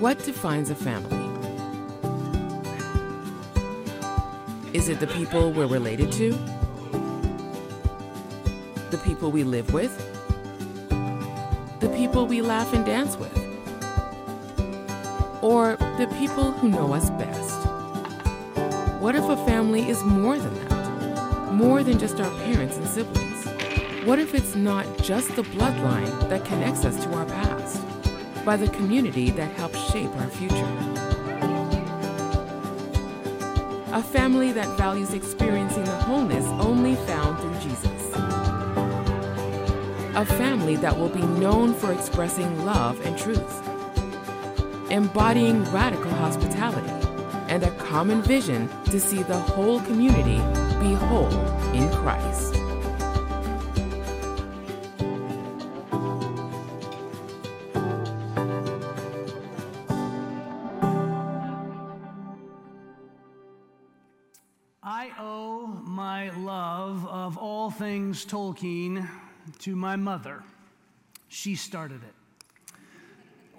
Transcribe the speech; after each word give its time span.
What 0.00 0.18
defines 0.24 0.70
a 0.70 0.74
family? 0.74 1.18
Is 4.72 4.88
it 4.88 4.98
the 4.98 5.06
people 5.06 5.52
we're 5.52 5.66
related 5.66 6.10
to? 6.12 6.30
The 8.90 8.98
people 9.04 9.30
we 9.30 9.44
live 9.44 9.74
with? 9.74 9.94
The 11.80 11.90
people 11.94 12.26
we 12.26 12.40
laugh 12.40 12.72
and 12.72 12.86
dance 12.86 13.18
with? 13.18 13.36
Or 15.42 15.76
the 15.98 16.06
people 16.18 16.52
who 16.52 16.70
know 16.70 16.94
us 16.94 17.10
best? 17.10 17.60
What 19.02 19.14
if 19.14 19.24
a 19.24 19.36
family 19.44 19.86
is 19.86 20.02
more 20.02 20.38
than 20.38 20.54
that? 20.68 21.52
More 21.52 21.82
than 21.82 21.98
just 21.98 22.18
our 22.20 22.30
parents 22.44 22.78
and 22.78 22.88
siblings? 22.88 23.44
What 24.06 24.18
if 24.18 24.34
it's 24.34 24.54
not 24.54 24.86
just 25.02 25.36
the 25.36 25.42
bloodline 25.42 26.30
that 26.30 26.46
connects 26.46 26.86
us 26.86 27.04
to 27.04 27.12
our 27.12 27.26
past, 27.26 27.39
but 28.44 28.56
the 28.58 28.68
community 28.68 29.30
that 29.30 29.50
helps 29.52 29.78
shape 29.92 30.10
our 30.16 30.28
future? 30.28 30.90
A 33.92 34.02
family 34.02 34.52
that 34.52 34.78
values 34.78 35.14
experiencing 35.14 35.84
the 35.84 35.90
wholeness 35.90 36.44
only 36.64 36.94
found 36.94 37.38
through 37.40 37.70
Jesus. 37.70 38.10
A 40.14 40.24
family 40.24 40.76
that 40.76 40.96
will 40.96 41.08
be 41.08 41.22
known 41.22 41.74
for 41.74 41.92
expressing 41.92 42.64
love 42.64 43.04
and 43.04 43.18
truth, 43.18 43.66
embodying 44.90 45.64
radical 45.72 46.10
hospitality, 46.12 46.88
and 47.48 47.64
a 47.64 47.70
common 47.72 48.22
vision 48.22 48.68
to 48.84 49.00
see 49.00 49.22
the 49.22 49.38
whole 49.38 49.80
community 49.80 50.38
be 50.78 50.94
whole 50.94 51.30
in 51.74 51.90
Christ. 51.90 52.49
Things 67.80 68.26
Tolkien 68.26 69.08
to 69.60 69.74
my 69.74 69.96
mother. 69.96 70.42
She 71.28 71.54
started 71.54 72.02
it. 72.02 72.74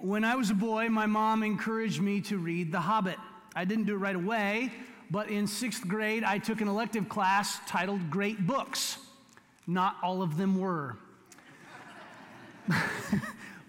When 0.00 0.22
I 0.22 0.36
was 0.36 0.50
a 0.50 0.54
boy, 0.54 0.88
my 0.90 1.06
mom 1.06 1.42
encouraged 1.42 2.00
me 2.00 2.20
to 2.20 2.38
read 2.38 2.70
The 2.70 2.78
Hobbit. 2.78 3.18
I 3.56 3.64
didn't 3.64 3.86
do 3.86 3.94
it 3.94 3.98
right 3.98 4.14
away, 4.14 4.70
but 5.10 5.28
in 5.28 5.48
sixth 5.48 5.88
grade, 5.88 6.22
I 6.22 6.38
took 6.38 6.60
an 6.60 6.68
elective 6.68 7.08
class 7.08 7.58
titled 7.66 8.10
Great 8.10 8.46
Books. 8.46 8.96
Not 9.66 9.96
all 10.04 10.22
of 10.22 10.36
them 10.36 10.56
were. 10.56 10.96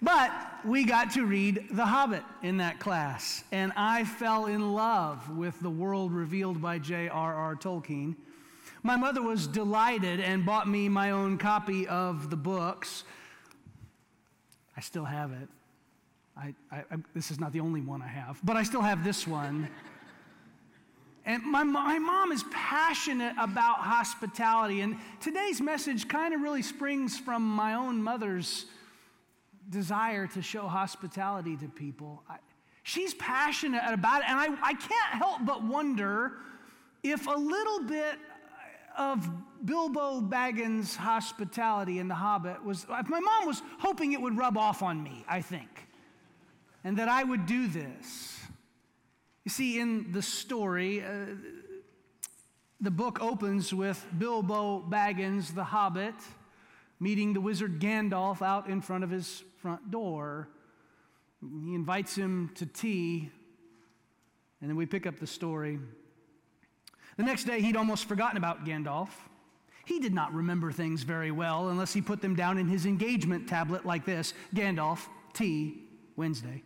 but 0.04 0.32
we 0.64 0.84
got 0.84 1.14
to 1.14 1.26
read 1.26 1.66
The 1.72 1.88
Hobbit 1.88 2.24
in 2.44 2.58
that 2.58 2.80
class, 2.80 3.44
and 3.52 3.74
I 3.76 4.04
fell 4.04 4.46
in 4.46 4.74
love 4.74 5.36
with 5.36 5.60
the 5.62 5.72
world 5.72 6.12
revealed 6.12 6.62
by 6.62 6.78
J.R.R. 6.78 7.56
Tolkien. 7.56 8.14
My 8.86 8.98
mother 8.98 9.22
was 9.22 9.48
delighted 9.48 10.20
and 10.20 10.46
bought 10.46 10.68
me 10.68 10.90
my 10.90 11.12
own 11.12 11.38
copy 11.38 11.88
of 11.88 12.30
the 12.30 12.36
books. 12.36 13.06
I 14.76 14.82
still 14.82 15.06
have 15.06 15.32
it. 15.32 15.48
I, 16.36 16.54
I, 16.70 16.78
I, 16.92 16.98
this 17.16 17.32
is 17.32 17.40
not 17.40 17.54
the 17.54 17.62
only 17.62 17.80
one 17.80 18.02
I 18.02 18.08
have, 18.08 18.40
but 18.44 18.58
I 18.58 18.64
still 18.64 18.82
have 18.82 19.04
this 19.04 19.26
one. 19.26 19.70
And 21.26 21.42
my, 21.44 21.64
my 21.64 22.00
mom 22.00 22.34
is 22.34 22.44
passionate 22.52 23.34
about 23.40 23.78
hospitality. 23.78 24.82
And 24.82 24.98
today's 25.22 25.62
message 25.62 26.10
kind 26.10 26.34
of 26.34 26.42
really 26.42 26.62
springs 26.62 27.18
from 27.18 27.42
my 27.44 27.76
own 27.76 28.04
mother's 28.04 28.66
desire 29.70 30.28
to 30.28 30.42
show 30.42 30.68
hospitality 30.68 31.56
to 31.56 31.70
people. 31.70 32.24
I, 32.30 32.40
she's 32.84 33.14
passionate 33.14 33.84
about 33.88 34.24
it. 34.24 34.30
And 34.30 34.38
I, 34.38 34.48
I 34.62 34.74
can't 34.74 35.14
help 35.14 35.46
but 35.46 35.64
wonder 35.64 36.34
if 37.04 37.26
a 37.26 37.32
little 37.32 37.86
bit 37.86 38.18
of 38.98 39.28
Bilbo 39.66 40.22
Baggins' 40.22 40.96
hospitality 40.96 42.00
in 42.00 42.08
The 42.08 42.16
Hobbit 42.16 42.64
was, 42.64 42.88
my 42.88 43.20
mom 43.20 43.46
was 43.46 43.62
hoping 43.80 44.14
it 44.14 44.22
would 44.22 44.38
rub 44.38 44.58
off 44.58 44.82
on 44.82 45.02
me, 45.02 45.24
I 45.28 45.42
think 45.42 45.88
and 46.84 46.98
that 46.98 47.08
I 47.08 47.24
would 47.24 47.46
do 47.46 47.68
this. 47.68 48.40
You 49.46 49.50
see, 49.50 49.80
in 49.80 50.12
the 50.12 50.22
story, 50.22 51.04
uh, 51.04 51.36
the 52.80 52.92
book 52.92 53.22
opens 53.22 53.74
with 53.74 54.06
Bilbo 54.18 54.86
Baggins, 54.90 55.54
the 55.54 55.64
hobbit, 55.64 56.16
meeting 57.00 57.34
the 57.34 57.42
wizard 57.42 57.80
Gandalf 57.80 58.42
out 58.42 58.70
in 58.70 58.82
front 58.82 59.04
of 59.04 59.10
his 59.10 59.44
front 59.58 59.92
door. 59.92 60.50
He 61.42 61.76
invites 61.76 62.16
him 62.16 62.52
to 62.56 62.66
tea, 62.66 63.30
and 64.62 64.70
then 64.70 64.78
we 64.78 64.86
pick 64.86 65.06
up 65.06 65.20
the 65.20 65.28
story. 65.28 65.80
The 67.18 67.24
next 67.24 67.44
day, 67.44 67.62
he'd 67.62 67.78
almost 67.78 68.06
forgotten 68.06 68.38
about 68.38 68.66
Gandalf. 68.66 69.10
He 69.86 70.00
did 70.00 70.14
not 70.14 70.34
remember 70.34 70.72
things 70.72 71.04
very 71.04 71.32
well 71.32 71.70
unless 71.70 71.94
he 71.94 72.02
put 72.02 72.22
them 72.22 72.36
down 72.36 72.58
in 72.58 72.68
his 72.68 72.86
engagement 72.86 73.48
tablet 73.48 73.86
like 73.86 74.06
this 74.06 74.34
Gandalf, 74.56 75.08
tea, 75.34 75.84
Wednesday. 76.16 76.64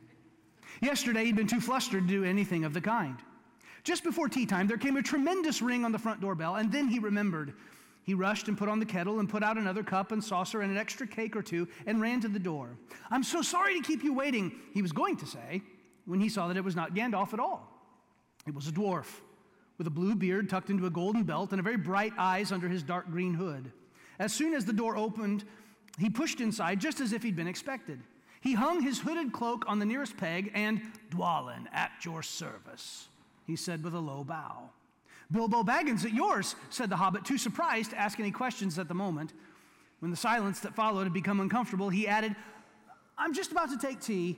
Yesterday, 0.82 1.26
he'd 1.26 1.36
been 1.36 1.48
too 1.48 1.62
flustered 1.62 2.08
to 2.08 2.14
do 2.14 2.24
anything 2.24 2.64
of 2.64 2.74
the 2.74 2.82
kind. 2.82 3.18
Just 3.84 4.04
before 4.04 4.30
tea 4.30 4.46
time, 4.46 4.68
there 4.68 4.78
came 4.78 4.98
a 4.98 5.02
tremendous 5.02 5.62
ring 5.62 5.84
on 5.84 5.92
the 5.92 6.00
front 6.00 6.22
doorbell, 6.22 6.56
and 6.56 6.72
then 6.72 6.88
he 6.88 7.00
remembered. 7.00 7.54
He 8.04 8.14
rushed 8.14 8.48
and 8.48 8.58
put 8.58 8.70
on 8.70 8.80
the 8.80 8.86
kettle 8.86 9.20
and 9.20 9.28
put 9.28 9.44
out 9.44 9.58
another 9.58 9.84
cup 9.84 10.12
and 10.12 10.24
saucer 10.24 10.62
and 10.62 10.72
an 10.72 10.78
extra 10.78 11.06
cake 11.06 11.36
or 11.36 11.42
two 11.42 11.68
and 11.86 12.00
ran 12.00 12.22
to 12.22 12.30
the 12.30 12.40
door. 12.40 12.70
I'm 13.12 13.24
so 13.24 13.42
sorry 13.42 13.76
to 13.76 13.86
keep 13.86 14.04
you 14.04 14.14
waiting, 14.14 14.54
he 14.74 14.82
was 14.82 14.94
going 14.94 15.18
to 15.18 15.26
say, 15.26 15.62
when 16.06 16.22
he 16.22 16.30
saw 16.30 16.48
that 16.48 16.56
it 16.56 16.64
was 16.64 16.76
not 16.76 16.96
Gandalf 16.96 17.34
at 17.34 17.40
all. 17.40 17.68
It 18.46 18.56
was 18.56 18.68
a 18.68 18.72
dwarf 18.72 19.08
with 19.78 19.88
a 19.88 19.92
blue 19.92 20.16
beard 20.16 20.50
tucked 20.50 20.70
into 20.70 20.86
a 20.86 20.92
golden 20.92 21.24
belt 21.24 21.52
and 21.52 21.60
a 21.60 21.64
very 21.64 21.78
bright 21.78 22.14
eyes 22.18 22.52
under 22.52 22.68
his 22.68 22.84
dark 22.84 23.10
green 23.12 23.34
hood. 23.34 23.72
As 24.20 24.34
soon 24.34 24.54
as 24.54 24.66
the 24.66 24.74
door 24.74 24.98
opened, 24.98 25.44
he 26.00 26.10
pushed 26.10 26.42
inside 26.42 26.80
just 26.80 27.00
as 27.00 27.14
if 27.14 27.24
he'd 27.24 27.36
been 27.36 27.48
expected. 27.48 28.00
He 28.42 28.54
hung 28.54 28.82
his 28.82 29.00
hooded 29.00 29.34
cloak 29.34 29.66
on 29.68 29.80
the 29.80 29.86
nearest 29.86 30.18
peg 30.18 30.52
and, 30.54 30.82
Dwalin, 31.10 31.68
at 31.74 31.92
your 32.04 32.24
service, 32.24 33.08
he 33.46 33.56
said 33.56 33.84
with 33.84 33.94
a 33.94 34.00
low 34.00 34.24
bow. 34.24 34.70
Bilbo 35.32 35.64
Baggins 35.64 36.06
at 36.06 36.14
yours, 36.14 36.56
said 36.70 36.90
the 36.90 36.96
hobbit, 36.96 37.26
too 37.26 37.38
surprised 37.38 37.92
to 37.92 38.00
ask 38.00 38.20
any 38.20 38.32
questions 38.32 38.80
at 38.80 38.88
the 38.88 38.94
moment. 38.94 39.34
When 40.00 40.12
the 40.12 40.18
silence 40.18 40.60
that 40.62 40.76
followed 40.76 41.04
had 41.04 41.14
become 41.14 41.40
uncomfortable, 41.40 41.90
he 41.90 42.08
added, 42.08 42.36
I'm 43.18 43.34
just 43.34 43.52
about 43.52 43.70
to 43.72 43.78
take 43.78 44.00
tea. 44.00 44.38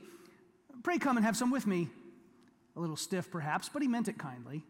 Pray 0.82 0.98
come 0.98 1.16
and 1.16 1.24
have 1.24 1.36
some 1.36 1.50
with 1.50 1.66
me. 1.66 1.88
A 2.76 2.80
little 2.80 2.96
stiff, 2.96 3.30
perhaps, 3.30 3.68
but 3.68 3.82
he 3.82 3.88
meant 3.88 4.08
it 4.08 4.18
kindly. 4.18 4.64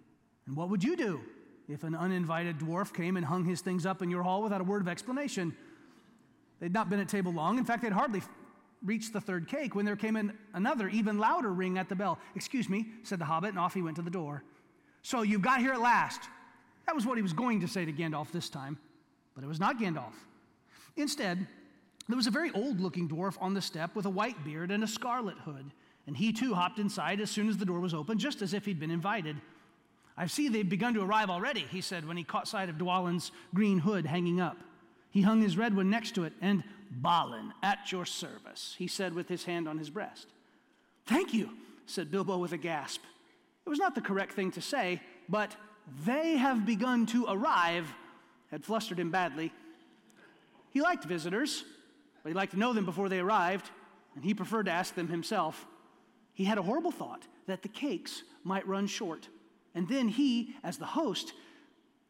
And 0.50 0.56
what 0.56 0.68
would 0.68 0.82
you 0.82 0.96
do 0.96 1.20
if 1.68 1.84
an 1.84 1.94
uninvited 1.94 2.58
dwarf 2.58 2.92
came 2.92 3.16
and 3.16 3.24
hung 3.24 3.44
his 3.44 3.60
things 3.60 3.86
up 3.86 4.02
in 4.02 4.10
your 4.10 4.24
hall 4.24 4.42
without 4.42 4.60
a 4.60 4.64
word 4.64 4.82
of 4.82 4.88
explanation? 4.88 5.54
They'd 6.58 6.72
not 6.72 6.90
been 6.90 6.98
at 6.98 7.08
table 7.08 7.32
long. 7.32 7.56
In 7.56 7.64
fact, 7.64 7.84
they'd 7.84 7.92
hardly 7.92 8.20
reached 8.84 9.12
the 9.12 9.20
third 9.20 9.46
cake 9.46 9.76
when 9.76 9.86
there 9.86 9.94
came 9.94 10.16
in 10.16 10.36
another, 10.52 10.88
even 10.88 11.18
louder 11.18 11.52
ring 11.52 11.78
at 11.78 11.88
the 11.88 11.94
bell. 11.94 12.18
Excuse 12.34 12.68
me, 12.68 12.86
said 13.04 13.20
the 13.20 13.26
hobbit, 13.26 13.50
and 13.50 13.60
off 13.60 13.74
he 13.74 13.80
went 13.80 13.94
to 13.94 14.02
the 14.02 14.10
door. 14.10 14.42
So 15.02 15.22
you've 15.22 15.40
got 15.40 15.60
here 15.60 15.72
at 15.72 15.80
last. 15.80 16.20
That 16.86 16.96
was 16.96 17.06
what 17.06 17.16
he 17.16 17.22
was 17.22 17.32
going 17.32 17.60
to 17.60 17.68
say 17.68 17.84
to 17.84 17.92
Gandalf 17.92 18.32
this 18.32 18.48
time, 18.48 18.76
but 19.36 19.44
it 19.44 19.46
was 19.46 19.60
not 19.60 19.78
Gandalf. 19.78 20.14
Instead, 20.96 21.46
there 22.08 22.16
was 22.16 22.26
a 22.26 22.32
very 22.32 22.50
old 22.50 22.80
looking 22.80 23.08
dwarf 23.08 23.36
on 23.40 23.54
the 23.54 23.62
step 23.62 23.94
with 23.94 24.04
a 24.04 24.10
white 24.10 24.44
beard 24.44 24.72
and 24.72 24.82
a 24.82 24.88
scarlet 24.88 25.38
hood, 25.44 25.70
and 26.08 26.16
he 26.16 26.32
too 26.32 26.54
hopped 26.54 26.80
inside 26.80 27.20
as 27.20 27.30
soon 27.30 27.48
as 27.48 27.56
the 27.56 27.64
door 27.64 27.78
was 27.78 27.94
open, 27.94 28.18
just 28.18 28.42
as 28.42 28.52
if 28.52 28.64
he'd 28.64 28.80
been 28.80 28.90
invited. 28.90 29.36
I 30.20 30.26
see 30.26 30.50
they've 30.50 30.68
begun 30.68 30.92
to 30.94 31.02
arrive 31.02 31.30
already, 31.30 31.60
he 31.70 31.80
said 31.80 32.06
when 32.06 32.18
he 32.18 32.24
caught 32.24 32.46
sight 32.46 32.68
of 32.68 32.76
Dwalin's 32.76 33.32
green 33.54 33.78
hood 33.78 34.04
hanging 34.04 34.38
up. 34.38 34.58
He 35.10 35.22
hung 35.22 35.40
his 35.40 35.56
red 35.56 35.74
one 35.74 35.88
next 35.88 36.14
to 36.16 36.24
it, 36.24 36.34
and 36.42 36.62
Balin, 36.90 37.54
at 37.62 37.90
your 37.90 38.04
service, 38.04 38.74
he 38.76 38.86
said 38.86 39.14
with 39.14 39.28
his 39.28 39.44
hand 39.44 39.66
on 39.66 39.78
his 39.78 39.88
breast. 39.88 40.26
Thank 41.06 41.32
you, 41.32 41.48
said 41.86 42.10
Bilbo 42.10 42.36
with 42.36 42.52
a 42.52 42.58
gasp. 42.58 43.00
It 43.64 43.70
was 43.70 43.78
not 43.78 43.94
the 43.94 44.02
correct 44.02 44.32
thing 44.32 44.50
to 44.52 44.60
say, 44.60 45.00
but 45.26 45.56
they 46.04 46.36
have 46.36 46.66
begun 46.66 47.06
to 47.06 47.24
arrive 47.26 47.90
had 48.50 48.62
flustered 48.62 49.00
him 49.00 49.10
badly. 49.10 49.50
He 50.68 50.82
liked 50.82 51.04
visitors, 51.04 51.64
but 52.22 52.28
he 52.28 52.34
liked 52.34 52.52
to 52.52 52.58
know 52.58 52.74
them 52.74 52.84
before 52.84 53.08
they 53.08 53.20
arrived, 53.20 53.70
and 54.14 54.22
he 54.22 54.34
preferred 54.34 54.66
to 54.66 54.72
ask 54.72 54.94
them 54.94 55.08
himself. 55.08 55.66
He 56.34 56.44
had 56.44 56.58
a 56.58 56.62
horrible 56.62 56.90
thought 56.90 57.22
that 57.46 57.62
the 57.62 57.68
cakes 57.68 58.22
might 58.44 58.68
run 58.68 58.86
short, 58.86 59.28
and 59.74 59.88
then 59.88 60.08
he, 60.08 60.54
as 60.62 60.78
the 60.78 60.86
host, 60.86 61.32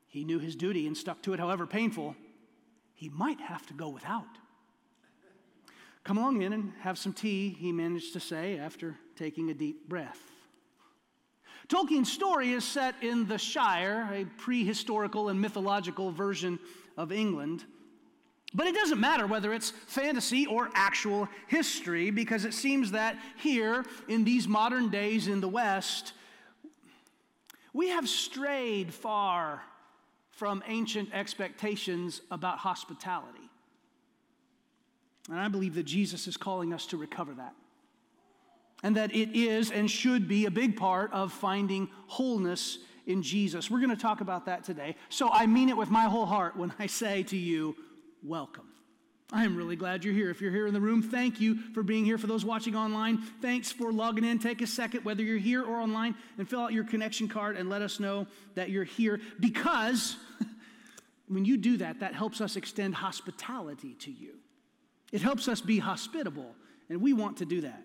he 0.07 0.25
knew 0.25 0.39
his 0.39 0.57
duty 0.57 0.87
and 0.87 0.97
stuck 0.97 1.23
to 1.23 1.33
it, 1.33 1.41
however 1.41 1.67
painful, 1.67 2.17
he 2.95 3.09
might 3.09 3.41
have 3.41 3.67
to 3.67 3.75
go 3.75 3.89
without. 3.89 4.27
Come 6.05 6.19
along 6.19 6.43
in 6.43 6.53
and 6.53 6.73
have 6.81 6.99
some 6.99 7.13
tea, 7.13 7.57
he 7.59 7.73
managed 7.73 8.13
to 8.15 8.21
say 8.21 8.59
after 8.59 8.97
taking 9.17 9.51
a 9.51 9.55
deep 9.55 9.89
breath. 9.89 10.21
Tolkien's 11.69 12.11
story 12.11 12.53
is 12.53 12.65
set 12.65 12.97
in 13.01 13.29
the 13.29 13.39
Shire, 13.39 14.09
a 14.13 14.25
prehistorical 14.43 15.31
and 15.31 15.41
mythological 15.41 16.11
version 16.11 16.59
of 16.97 17.13
England. 17.13 17.65
But 18.53 18.67
it 18.67 18.75
doesn't 18.75 18.99
matter 18.99 19.27
whether 19.27 19.53
it's 19.53 19.71
fantasy 19.87 20.47
or 20.47 20.71
actual 20.75 21.29
history, 21.47 22.11
because 22.11 22.45
it 22.45 22.55
seems 22.55 22.91
that 22.91 23.17
here 23.37 23.85
in 24.09 24.25
these 24.25 24.49
modern 24.49 24.89
days 24.89 25.29
in 25.29 25.41
the 25.41 25.49
West, 25.49 26.15
we 27.73 27.89
have 27.89 28.09
strayed 28.09 28.93
far 28.93 29.63
from 30.31 30.63
ancient 30.67 31.13
expectations 31.13 32.23
about 32.31 32.59
hospitality. 32.59 33.51
And 35.29 35.39
I 35.39 35.49
believe 35.49 35.75
that 35.75 35.85
Jesus 35.85 36.27
is 36.27 36.37
calling 36.37 36.73
us 36.73 36.87
to 36.87 36.97
recover 36.97 37.35
that. 37.35 37.55
And 38.83 38.97
that 38.97 39.15
it 39.15 39.39
is 39.39 39.71
and 39.71 39.91
should 39.91 40.27
be 40.27 40.47
a 40.47 40.51
big 40.51 40.77
part 40.77 41.13
of 41.13 41.33
finding 41.33 41.89
wholeness 42.07 42.79
in 43.07 43.23
Jesus. 43.23 43.71
We're 43.71 43.81
going 43.81 43.91
to 43.91 43.97
talk 43.97 44.23
about 44.23 44.47
that 44.47 44.65
today. 44.65 44.97
So 45.11 45.29
I 45.31 45.47
mean 45.47 45.69
it 45.69 45.77
with 45.77 45.91
my 45.91 46.05
whole 46.05 46.27
heart 46.27 46.57
when 46.57 46.73
I 46.79 46.87
say 46.87 47.23
to 47.25 47.37
you, 47.37 47.77
welcome. 48.23 48.67
I 49.33 49.45
am 49.45 49.57
really 49.57 49.77
glad 49.77 50.05
you're 50.05 50.15
here. 50.15 50.29
If 50.31 50.41
you're 50.41 50.51
here 50.51 50.67
in 50.67 50.75
the 50.75 50.81
room, 50.81 51.03
thank 51.03 51.41
you 51.41 51.57
for 51.73 51.85
being 51.85 52.05
here. 52.05 52.19
For 52.19 52.27
those 52.27 52.45
watching 52.45 52.75
online, 52.75 53.19
thanks 53.41 53.71
for 53.71 53.93
logging 53.93 54.25
in. 54.25 54.41
Take 54.41 54.61
a 54.61 54.67
second, 54.67 55.05
whether 55.05 55.23
you're 55.23 55.39
here 55.39 55.63
or 55.63 55.81
online, 55.81 56.17
and 56.37 56.49
fill 56.49 56.61
out 56.61 56.73
your 56.73 56.83
connection 56.83 57.29
card 57.29 57.57
and 57.57 57.69
let 57.69 57.81
us 57.81 58.01
know 58.01 58.27
that 58.57 58.71
you're 58.71 58.85
here 58.85 59.21
because 59.39 60.17
when 61.29 61.45
you 61.45 61.57
do 61.57 61.77
that, 61.77 62.01
that 62.01 62.15
helps 62.15 62.41
us 62.41 62.57
extend 62.57 62.97
hospitality 62.97 63.95
to 64.01 64.11
you. 64.11 64.35
It 65.13 65.23
helps 65.23 65.47
us 65.47 65.61
be 65.61 65.79
hospitable, 65.79 66.55
and 66.89 67.01
we 67.01 67.13
want 67.13 67.37
to 67.37 67.45
do 67.45 67.61
that. 67.61 67.85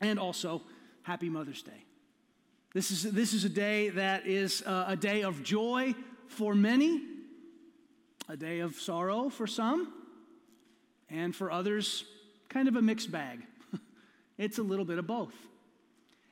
And 0.00 0.18
also, 0.18 0.62
happy 1.02 1.28
Mother's 1.28 1.62
Day. 1.62 1.84
This 2.72 2.90
is, 2.90 3.02
this 3.02 3.34
is 3.34 3.44
a 3.44 3.50
day 3.50 3.90
that 3.90 4.26
is 4.26 4.62
uh, 4.62 4.86
a 4.88 4.96
day 4.96 5.22
of 5.22 5.42
joy 5.42 5.94
for 6.28 6.54
many, 6.54 7.02
a 8.28 8.36
day 8.36 8.60
of 8.60 8.74
sorrow 8.76 9.28
for 9.28 9.46
some, 9.46 9.92
and 11.10 11.34
for 11.34 11.50
others, 11.50 12.04
kind 12.48 12.68
of 12.68 12.76
a 12.76 12.82
mixed 12.82 13.10
bag. 13.10 13.40
it's 14.38 14.58
a 14.58 14.62
little 14.62 14.84
bit 14.84 14.98
of 14.98 15.06
both. 15.06 15.34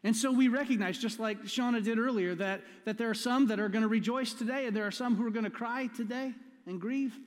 And 0.02 0.14
so 0.14 0.30
we 0.30 0.48
recognize, 0.48 0.98
just 0.98 1.18
like 1.18 1.44
Shauna 1.44 1.82
did 1.82 1.98
earlier, 1.98 2.34
that, 2.34 2.60
that 2.84 2.98
there 2.98 3.08
are 3.08 3.14
some 3.14 3.46
that 3.46 3.58
are 3.58 3.70
going 3.70 3.82
to 3.82 3.88
rejoice 3.88 4.34
today, 4.34 4.66
and 4.66 4.76
there 4.76 4.86
are 4.86 4.90
some 4.90 5.16
who 5.16 5.26
are 5.26 5.30
going 5.30 5.44
to 5.44 5.50
cry 5.50 5.88
today 5.96 6.32
and 6.66 6.80
grieve, 6.80 7.18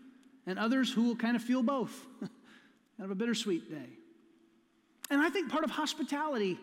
and 0.45 0.59
others 0.59 0.91
who 0.91 1.03
will 1.03 1.15
kind 1.15 1.35
of 1.35 1.41
feel 1.41 1.63
both. 1.63 2.05
kind 2.19 2.31
of 2.99 3.11
a 3.11 3.15
bittersweet 3.15 3.69
day. 3.69 3.89
And 5.09 5.21
I 5.21 5.29
think 5.29 5.49
part 5.49 5.63
of 5.63 5.71
hospitality 5.71 6.59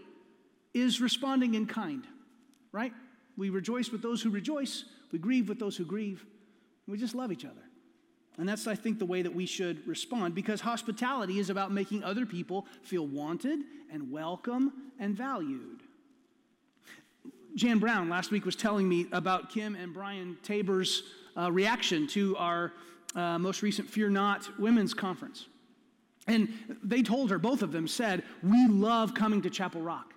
is 0.72 1.00
responding 1.00 1.54
in 1.54 1.66
kind, 1.66 2.04
right? 2.72 2.92
We 3.36 3.50
rejoice 3.50 3.90
with 3.90 4.02
those 4.02 4.22
who 4.22 4.30
rejoice, 4.30 4.84
we 5.12 5.18
grieve 5.18 5.48
with 5.48 5.58
those 5.58 5.76
who 5.76 5.84
grieve, 5.84 6.24
we 6.86 6.98
just 6.98 7.14
love 7.14 7.32
each 7.32 7.44
other. 7.44 7.62
And 8.38 8.48
that's, 8.48 8.66
I 8.66 8.74
think, 8.74 8.98
the 8.98 9.06
way 9.06 9.22
that 9.22 9.34
we 9.34 9.46
should 9.46 9.86
respond 9.86 10.34
because 10.34 10.60
hospitality 10.60 11.38
is 11.38 11.50
about 11.50 11.70
making 11.70 12.02
other 12.02 12.26
people 12.26 12.66
feel 12.82 13.06
wanted 13.06 13.60
and 13.92 14.10
welcome 14.10 14.72
and 14.98 15.16
valued. 15.16 15.80
Jan 17.54 17.78
Brown 17.78 18.08
last 18.08 18.32
week 18.32 18.44
was 18.44 18.56
telling 18.56 18.88
me 18.88 19.06
about 19.12 19.50
Kim 19.50 19.76
and 19.76 19.94
Brian 19.94 20.36
Tabor's 20.42 21.04
uh, 21.36 21.52
reaction 21.52 22.08
to 22.08 22.36
our 22.36 22.72
uh, 23.14 23.38
most 23.38 23.62
recent 23.62 23.88
Fear 23.88 24.10
Not 24.10 24.48
Women's 24.58 24.92
Conference. 24.92 25.46
And 26.26 26.52
they 26.82 27.02
told 27.02 27.30
her, 27.30 27.38
both 27.38 27.62
of 27.62 27.70
them 27.70 27.86
said, 27.86 28.24
We 28.42 28.66
love 28.66 29.14
coming 29.14 29.42
to 29.42 29.50
Chapel 29.50 29.82
Rock 29.82 30.14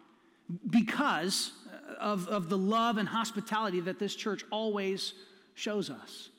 because 0.70 1.52
of, 2.00 2.28
of 2.28 2.50
the 2.50 2.58
love 2.58 2.98
and 2.98 3.08
hospitality 3.08 3.82
that 3.82 4.00
this 4.00 4.16
church 4.16 4.44
always 4.50 5.14
shows 5.54 5.90
us. 5.90 6.30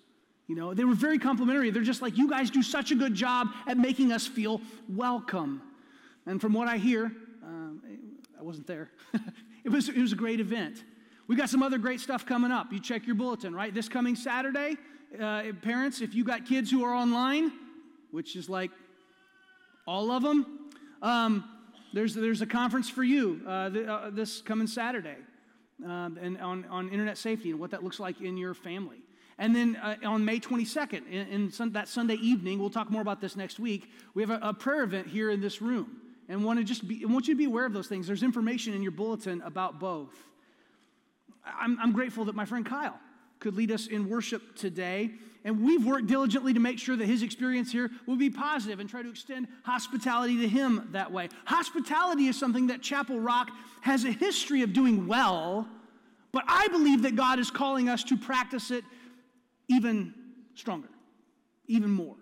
You 0.49 0.55
know, 0.56 0.73
they 0.75 0.85
were 0.85 0.95
very 0.95 1.19
complimentary. 1.19 1.71
They're 1.71 1.83
just 1.83 2.03
like, 2.03 2.17
You 2.17 2.29
guys 2.29 2.50
do 2.50 2.62
such 2.62 2.91
a 2.91 2.95
good 2.95 3.15
job 3.15 3.49
at 3.67 3.77
making 3.77 4.12
us 4.12 4.27
feel 4.27 4.61
welcome. 4.89 5.62
And 6.27 6.41
from 6.41 6.53
what 6.53 6.69
I 6.69 6.79
hear, 6.79 7.12
um, 7.45 7.81
I 8.39 8.43
wasn't 8.43 8.67
there, 8.67 8.91
it, 9.65 9.69
was, 9.69 9.89
it 9.89 9.99
was 9.99 10.12
a 10.12 10.17
great 10.17 10.41
event. 10.41 10.83
We 11.27 11.37
got 11.37 11.50
some 11.50 11.62
other 11.62 11.79
great 11.79 12.00
stuff 12.00 12.25
coming 12.25 12.50
up. 12.50 12.73
You 12.73 12.81
check 12.81 13.06
your 13.06 13.15
bulletin, 13.15 13.55
right? 13.55 13.73
This 13.73 13.89
coming 13.89 14.17
Saturday, 14.17 14.77
uh, 15.21 15.45
parents, 15.62 16.00
if 16.00 16.15
you 16.15 16.25
got 16.25 16.47
kids 16.47 16.71
who 16.71 16.83
are 16.85 16.95
online, 16.95 17.53
which 18.11 18.35
is 18.35 18.49
like 18.49 18.71
all 19.87 20.11
of 20.11 20.23
them. 20.23 20.71
Um, 21.03 21.45
there's, 21.93 22.15
there's 22.15 22.43
a 22.43 22.47
conference 22.47 22.89
for 22.89 23.03
you 23.03 23.41
uh, 23.47 23.50
uh, 23.50 24.11
this 24.11 24.43
coming 24.43 24.67
Saturday 24.67 25.17
um, 25.85 26.19
and 26.21 26.39
on, 26.41 26.65
on 26.67 26.89
internet 26.91 27.17
safety 27.17 27.50
and 27.50 27.59
what 27.59 27.71
that 27.71 27.83
looks 27.83 28.00
like 28.00 28.21
in 28.21 28.37
your 28.37 28.55
family. 28.55 28.99
And 29.38 29.55
then 29.55 29.76
uh, 29.76 29.96
on 30.05 30.25
May 30.25 30.40
22nd, 30.40 31.08
in, 31.08 31.52
in 31.58 31.73
that 31.73 31.88
Sunday 31.88 32.14
evening, 32.14 32.58
we'll 32.58 32.70
talk 32.70 32.90
more 32.90 33.02
about 33.02 33.20
this 33.20 33.37
next 33.37 33.61
week, 33.61 33.88
we 34.14 34.23
have 34.23 34.31
a, 34.31 34.40
a 34.43 34.52
prayer 34.52 34.82
event 34.82 35.06
here 35.06 35.31
in 35.31 35.40
this 35.40 35.62
room. 35.62 36.00
And 36.29 36.44
want 36.44 36.58
to 36.58 36.64
just 36.64 36.87
be, 36.87 37.05
want 37.05 37.29
you 37.29 37.35
to 37.35 37.38
be 37.38 37.44
aware 37.44 37.64
of 37.64 37.73
those 37.73 37.87
things. 37.87 38.06
There's 38.06 38.23
information 38.23 38.75
in 38.75 38.82
your 38.82 38.93
bulletin 38.93 39.40
about 39.43 39.79
both. 39.79 40.12
I'm, 41.44 41.79
I'm 41.81 41.93
grateful 41.93 42.26
that 42.26 42.35
my 42.35 42.44
friend 42.44 42.67
Kyle 42.67 42.99
could 43.38 43.55
lead 43.55 43.70
us 43.70 43.87
in 43.87 44.08
worship 44.08 44.56
today. 44.56 45.12
And 45.44 45.62
we've 45.62 45.87
worked 45.87 46.08
diligently 46.08 46.52
to 46.52 46.61
make 46.61 46.79
sure 46.79 46.96
that 46.96 47.06
his 47.06 47.23
experience 47.23 47.70
here 47.70 47.90
will 48.06 48.17
be 48.17 48.29
positive 48.29 48.81
and 48.81 48.90
try 48.90 49.02
to 49.02 49.08
extend 49.08 49.46
hospitality 49.62 50.40
to 50.40 50.49
him 50.49 50.88
that 50.93 51.12
way. 51.12 51.29
Hospitality 51.44 52.26
is 52.26 52.38
something 52.38 52.67
that 52.67 52.82
Chapel 52.82 53.20
Rock 53.20 53.50
has 53.82 54.05
a 54.05 54.11
history 54.11 54.62
of 54.62 54.73
doing 54.73 55.06
well, 55.06 55.69
but 56.32 56.44
I 56.49 56.69
believe 56.69 57.02
that 57.02 57.14
God 57.14 57.38
is 57.38 57.50
calling 57.50 57.88
us 57.88 58.02
to 58.05 58.17
practice 58.17 58.70
it 58.70 58.85
even 59.69 60.15
stronger, 60.55 60.88
even 61.67 61.91
more, 61.91 62.17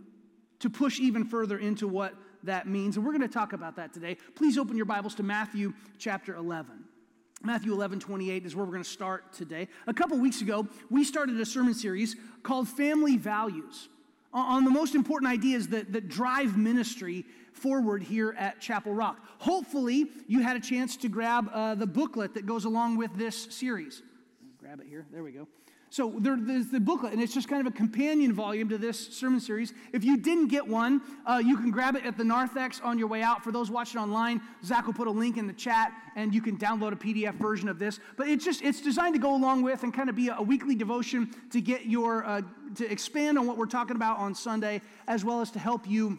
to 0.61 0.71
push 0.71 1.01
even 1.01 1.25
further 1.25 1.59
into 1.59 1.89
what 1.89 2.15
that 2.43 2.67
means. 2.67 2.97
And 2.97 3.05
we're 3.05 3.13
going 3.13 3.27
to 3.27 3.33
talk 3.33 3.53
about 3.53 3.77
that 3.77 3.93
today. 3.93 4.17
Please 4.35 4.59
open 4.59 4.77
your 4.77 4.87
Bibles 4.87 5.15
to 5.17 5.23
Matthew 5.23 5.73
chapter 5.99 6.35
11. 6.35 6.85
Matthew 7.43 7.73
11, 7.73 8.01
28 8.01 8.47
is 8.47 8.57
where 8.57 8.65
we're 8.65 8.73
going 8.73 8.83
to 8.83 8.89
start 8.89 9.33
today. 9.33 9.69
A 9.87 9.95
couple 9.95 10.19
weeks 10.19 10.41
ago, 10.41 10.67
we 10.91 11.05
started 11.05 11.39
a 11.41 11.47
sermon 11.47 11.75
series 11.75 12.17
called 12.43 12.69
Family 12.69 13.17
Values 13.17 13.89
on 14.33 14.65
the 14.65 14.71
most 14.71 14.95
important 14.95 15.31
ideas 15.31 15.69
that, 15.69 15.93
that 15.93 16.09
drive 16.09 16.57
ministry 16.57 17.25
forward 17.53 18.03
here 18.03 18.35
at 18.39 18.61
Chapel 18.61 18.93
Rock. 18.93 19.19
Hopefully, 19.39 20.07
you 20.27 20.43
had 20.43 20.57
a 20.57 20.61
chance 20.61 20.97
to 20.99 21.09
grab 21.09 21.49
uh, 21.53 21.75
the 21.75 21.87
booklet 21.87 22.35
that 22.35 22.47
goes 22.47 22.65
along 22.65 22.97
with 22.97 23.17
this 23.17 23.49
series. 23.51 24.03
Grab 24.59 24.81
it 24.81 24.87
here. 24.89 25.07
There 25.13 25.23
we 25.23 25.33
go. 25.33 25.47
So 25.89 26.15
there, 26.19 26.37
there's 26.39 26.69
the 26.69 26.81
booklet, 26.81 27.13
and 27.13 27.23
it's 27.23 27.33
just 27.33 27.49
kind 27.49 27.65
of 27.65 27.73
a 27.73 27.77
companion 27.77 28.33
volume 28.33 28.69
to 28.71 28.79
this 28.79 29.15
sermon 29.17 29.39
series. 29.39 29.73
If 29.93 30.03
you 30.03 30.17
didn't 30.17 30.49
get 30.49 30.67
one, 30.67 31.01
uh, 31.25 31.41
you 31.45 31.57
can 31.57 31.71
grab 31.71 31.95
it 31.95 32.05
at 32.05 32.17
the 32.17 32.25
narthex 32.25 32.81
on 32.83 32.99
your 32.99 33.07
way 33.07 33.23
out. 33.23 33.45
For 33.45 33.53
those 33.53 33.71
watching 33.71 34.01
online, 34.01 34.41
Zach 34.65 34.87
will 34.87 34.95
put 34.95 35.07
a 35.07 35.13
link 35.13 35.37
in 35.37 35.47
the 35.47 35.53
chat, 35.53 35.93
and 36.17 36.35
you 36.35 36.43
can 36.43 36.59
download 36.59 36.93
a 36.93 36.97
PDF 36.97 37.35
version 37.35 37.69
of 37.69 37.79
this. 37.79 38.01
But 38.17 38.29
it's 38.29 38.45
just 38.45 38.63
it's 38.63 38.81
designed 38.81 39.15
to 39.15 39.21
go 39.21 39.35
along 39.35 39.63
with 39.63 39.85
and 39.85 39.95
kind 39.95 40.09
of 40.09 40.17
be 40.17 40.29
a, 40.29 40.37
a 40.37 40.43
weekly 40.43 40.75
devotion 40.75 41.31
to 41.51 41.61
get 41.61 41.87
your 41.87 42.27
uh, 42.27 42.43
to 42.75 42.91
expand 42.91 43.39
on 43.39 43.47
what 43.47 43.57
we're 43.57 43.67
talking 43.67 43.97
about 43.97 44.19
on 44.19 44.35
Sunday, 44.35 44.83
as 45.07 45.25
well 45.25 45.41
as 45.41 45.53
to 45.53 45.61
help 45.61 45.89
you 45.89 46.19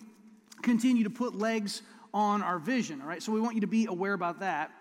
continue 0.62 1.03
to 1.03 1.10
put 1.10 1.36
legs 1.36 1.82
on 2.13 2.42
our 2.42 2.58
vision. 2.58 3.01
All 3.01 3.08
right, 3.08 3.22
so 3.22 3.32
we 3.34 3.42
want 3.42 3.56
you 3.56 3.62
to 3.62 3.68
be 3.68 3.86
aware 3.86 4.13
about 4.13 4.39
that. 4.39 4.72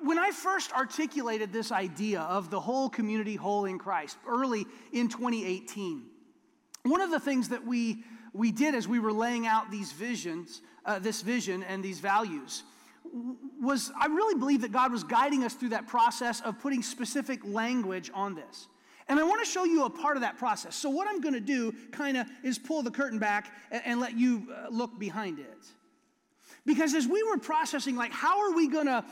When 0.00 0.16
I 0.16 0.30
first 0.30 0.72
articulated 0.72 1.52
this 1.52 1.72
idea 1.72 2.20
of 2.20 2.50
the 2.50 2.60
whole 2.60 2.88
community 2.88 3.34
whole 3.34 3.64
in 3.64 3.78
Christ 3.78 4.16
early 4.26 4.64
in 4.92 5.08
2018, 5.08 6.04
one 6.84 7.00
of 7.00 7.10
the 7.10 7.18
things 7.18 7.48
that 7.48 7.66
we, 7.66 8.04
we 8.32 8.52
did 8.52 8.76
as 8.76 8.86
we 8.86 9.00
were 9.00 9.12
laying 9.12 9.44
out 9.46 9.72
these 9.72 9.90
visions, 9.90 10.62
uh, 10.84 11.00
this 11.00 11.20
vision 11.20 11.64
and 11.64 11.82
these 11.82 11.98
values, 11.98 12.62
was 13.60 13.90
I 13.98 14.06
really 14.06 14.38
believe 14.38 14.60
that 14.60 14.70
God 14.70 14.92
was 14.92 15.02
guiding 15.02 15.42
us 15.42 15.54
through 15.54 15.70
that 15.70 15.88
process 15.88 16.40
of 16.42 16.60
putting 16.60 16.82
specific 16.82 17.40
language 17.44 18.10
on 18.14 18.36
this. 18.36 18.68
And 19.08 19.18
I 19.18 19.24
want 19.24 19.44
to 19.44 19.50
show 19.50 19.64
you 19.64 19.84
a 19.84 19.90
part 19.90 20.16
of 20.16 20.22
that 20.22 20.36
process. 20.36 20.74
So, 20.76 20.90
what 20.90 21.08
I'm 21.08 21.20
going 21.20 21.34
to 21.34 21.40
do 21.40 21.72
kind 21.92 22.16
of 22.16 22.26
is 22.42 22.58
pull 22.58 22.82
the 22.82 22.90
curtain 22.90 23.20
back 23.20 23.52
and, 23.70 23.82
and 23.84 24.00
let 24.00 24.16
you 24.16 24.48
uh, 24.52 24.68
look 24.68 24.98
behind 24.98 25.38
it. 25.38 25.66
Because 26.64 26.94
as 26.94 27.06
we 27.06 27.22
were 27.22 27.38
processing, 27.38 27.94
like, 27.94 28.10
how 28.10 28.40
are 28.40 28.54
we 28.54 28.68
going 28.68 28.86
to 28.86 29.04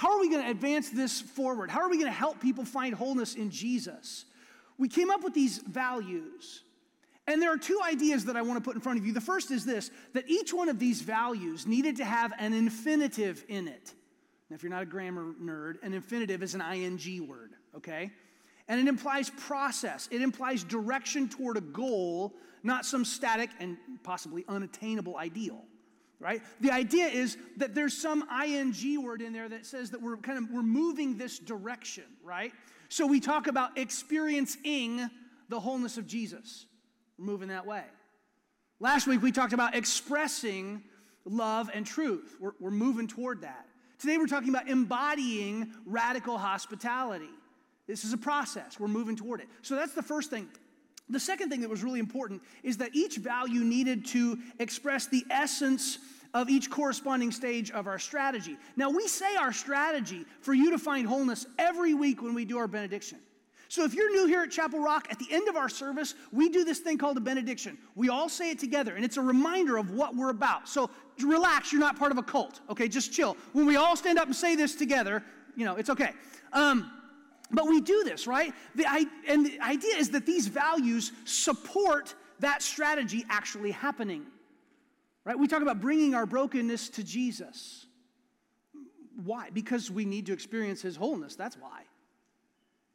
how 0.00 0.14
are 0.14 0.20
we 0.20 0.30
going 0.30 0.42
to 0.42 0.50
advance 0.50 0.88
this 0.88 1.20
forward? 1.20 1.70
How 1.70 1.82
are 1.82 1.90
we 1.90 1.98
going 1.98 2.10
to 2.10 2.18
help 2.18 2.40
people 2.40 2.64
find 2.64 2.94
wholeness 2.94 3.34
in 3.34 3.50
Jesus? 3.50 4.24
We 4.78 4.88
came 4.88 5.10
up 5.10 5.22
with 5.22 5.34
these 5.34 5.58
values. 5.58 6.62
And 7.26 7.42
there 7.42 7.52
are 7.52 7.58
two 7.58 7.78
ideas 7.84 8.24
that 8.24 8.34
I 8.34 8.40
want 8.40 8.56
to 8.56 8.66
put 8.66 8.74
in 8.74 8.80
front 8.80 8.98
of 8.98 9.04
you. 9.04 9.12
The 9.12 9.20
first 9.20 9.50
is 9.50 9.66
this 9.66 9.90
that 10.14 10.24
each 10.26 10.54
one 10.54 10.70
of 10.70 10.78
these 10.78 11.02
values 11.02 11.66
needed 11.66 11.98
to 11.98 12.06
have 12.06 12.32
an 12.38 12.54
infinitive 12.54 13.44
in 13.46 13.68
it. 13.68 13.92
Now, 14.48 14.56
if 14.56 14.62
you're 14.62 14.70
not 14.70 14.84
a 14.84 14.86
grammar 14.86 15.34
nerd, 15.38 15.74
an 15.82 15.92
infinitive 15.92 16.42
is 16.42 16.54
an 16.54 16.62
ing 16.62 17.28
word, 17.28 17.50
okay? 17.76 18.10
And 18.68 18.80
it 18.80 18.88
implies 18.88 19.28
process, 19.28 20.08
it 20.10 20.22
implies 20.22 20.64
direction 20.64 21.28
toward 21.28 21.58
a 21.58 21.60
goal, 21.60 22.32
not 22.62 22.86
some 22.86 23.04
static 23.04 23.50
and 23.60 23.76
possibly 24.02 24.46
unattainable 24.48 25.18
ideal 25.18 25.62
right? 26.20 26.42
The 26.60 26.70
idea 26.70 27.06
is 27.06 27.36
that 27.56 27.74
there's 27.74 27.96
some 27.96 28.24
ing 28.44 29.02
word 29.02 29.22
in 29.22 29.32
there 29.32 29.48
that 29.48 29.66
says 29.66 29.90
that 29.90 30.02
we're 30.02 30.18
kind 30.18 30.38
of 30.38 30.50
we're 30.50 30.62
moving 30.62 31.16
this 31.16 31.38
direction, 31.38 32.04
right? 32.22 32.52
So 32.88 33.06
we 33.06 33.20
talk 33.20 33.46
about 33.46 33.78
experiencing 33.78 35.08
the 35.48 35.58
wholeness 35.58 35.96
of 35.96 36.06
Jesus. 36.06 36.66
We're 37.18 37.24
moving 37.24 37.48
that 37.48 37.66
way. 37.66 37.84
Last 38.78 39.06
week 39.06 39.22
we 39.22 39.32
talked 39.32 39.52
about 39.52 39.74
expressing 39.74 40.82
love 41.24 41.70
and 41.72 41.86
truth. 41.86 42.36
We're, 42.38 42.52
we're 42.60 42.70
moving 42.70 43.08
toward 43.08 43.42
that. 43.42 43.66
Today 43.98 44.18
we're 44.18 44.26
talking 44.26 44.48
about 44.48 44.68
embodying 44.68 45.72
radical 45.84 46.38
hospitality. 46.38 47.28
This 47.86 48.04
is 48.04 48.12
a 48.12 48.18
process. 48.18 48.78
We're 48.78 48.88
moving 48.88 49.16
toward 49.16 49.40
it. 49.40 49.48
So 49.62 49.74
that's 49.74 49.94
the 49.94 50.02
first 50.02 50.30
thing. 50.30 50.48
The 51.10 51.20
second 51.20 51.50
thing 51.50 51.60
that 51.60 51.70
was 51.70 51.82
really 51.82 52.00
important 52.00 52.42
is 52.62 52.76
that 52.78 52.94
each 52.94 53.16
value 53.16 53.62
needed 53.64 54.06
to 54.06 54.38
express 54.58 55.06
the 55.06 55.24
essence 55.30 55.98
of 56.32 56.48
each 56.48 56.70
corresponding 56.70 57.32
stage 57.32 57.70
of 57.72 57.86
our 57.86 57.98
strategy. 57.98 58.56
Now, 58.76 58.90
we 58.90 59.08
say 59.08 59.36
our 59.36 59.52
strategy 59.52 60.24
for 60.40 60.54
you 60.54 60.70
to 60.70 60.78
find 60.78 61.06
wholeness 61.06 61.46
every 61.58 61.94
week 61.94 62.22
when 62.22 62.34
we 62.34 62.44
do 62.44 62.58
our 62.58 62.68
benediction. 62.68 63.18
So 63.68 63.84
if 63.84 63.94
you're 63.94 64.10
new 64.10 64.26
here 64.26 64.42
at 64.42 64.50
Chapel 64.50 64.80
Rock, 64.80 65.06
at 65.10 65.18
the 65.20 65.28
end 65.30 65.48
of 65.48 65.56
our 65.56 65.68
service, 65.68 66.14
we 66.32 66.48
do 66.48 66.64
this 66.64 66.80
thing 66.80 66.98
called 66.98 67.16
a 67.16 67.20
benediction. 67.20 67.78
We 67.94 68.08
all 68.08 68.28
say 68.28 68.50
it 68.50 68.58
together, 68.58 68.96
and 68.96 69.04
it's 69.04 69.16
a 69.16 69.22
reminder 69.22 69.76
of 69.76 69.92
what 69.92 70.16
we're 70.16 70.30
about. 70.30 70.68
So 70.68 70.90
relax, 71.20 71.72
you're 71.72 71.80
not 71.80 71.96
part 71.96 72.10
of 72.10 72.18
a 72.18 72.22
cult, 72.22 72.60
okay? 72.68 72.88
Just 72.88 73.12
chill. 73.12 73.36
When 73.52 73.66
we 73.66 73.76
all 73.76 73.94
stand 73.94 74.18
up 74.18 74.26
and 74.26 74.34
say 74.34 74.56
this 74.56 74.74
together, 74.74 75.22
you 75.54 75.64
know, 75.64 75.76
it's 75.76 75.90
okay. 75.90 76.10
Um, 76.52 76.90
but 77.50 77.66
we 77.66 77.80
do 77.80 78.04
this, 78.04 78.26
right? 78.26 78.52
The, 78.74 79.08
and 79.26 79.46
the 79.46 79.60
idea 79.60 79.96
is 79.96 80.10
that 80.10 80.26
these 80.26 80.46
values 80.46 81.12
support 81.24 82.14
that 82.40 82.62
strategy 82.62 83.24
actually 83.28 83.72
happening, 83.72 84.26
right? 85.24 85.38
We 85.38 85.46
talk 85.46 85.62
about 85.62 85.80
bringing 85.80 86.14
our 86.14 86.26
brokenness 86.26 86.90
to 86.90 87.04
Jesus. 87.04 87.86
Why? 89.24 89.50
Because 89.52 89.90
we 89.90 90.04
need 90.04 90.26
to 90.26 90.32
experience 90.32 90.80
his 90.80 90.96
wholeness. 90.96 91.36
That's 91.36 91.56
why. 91.56 91.82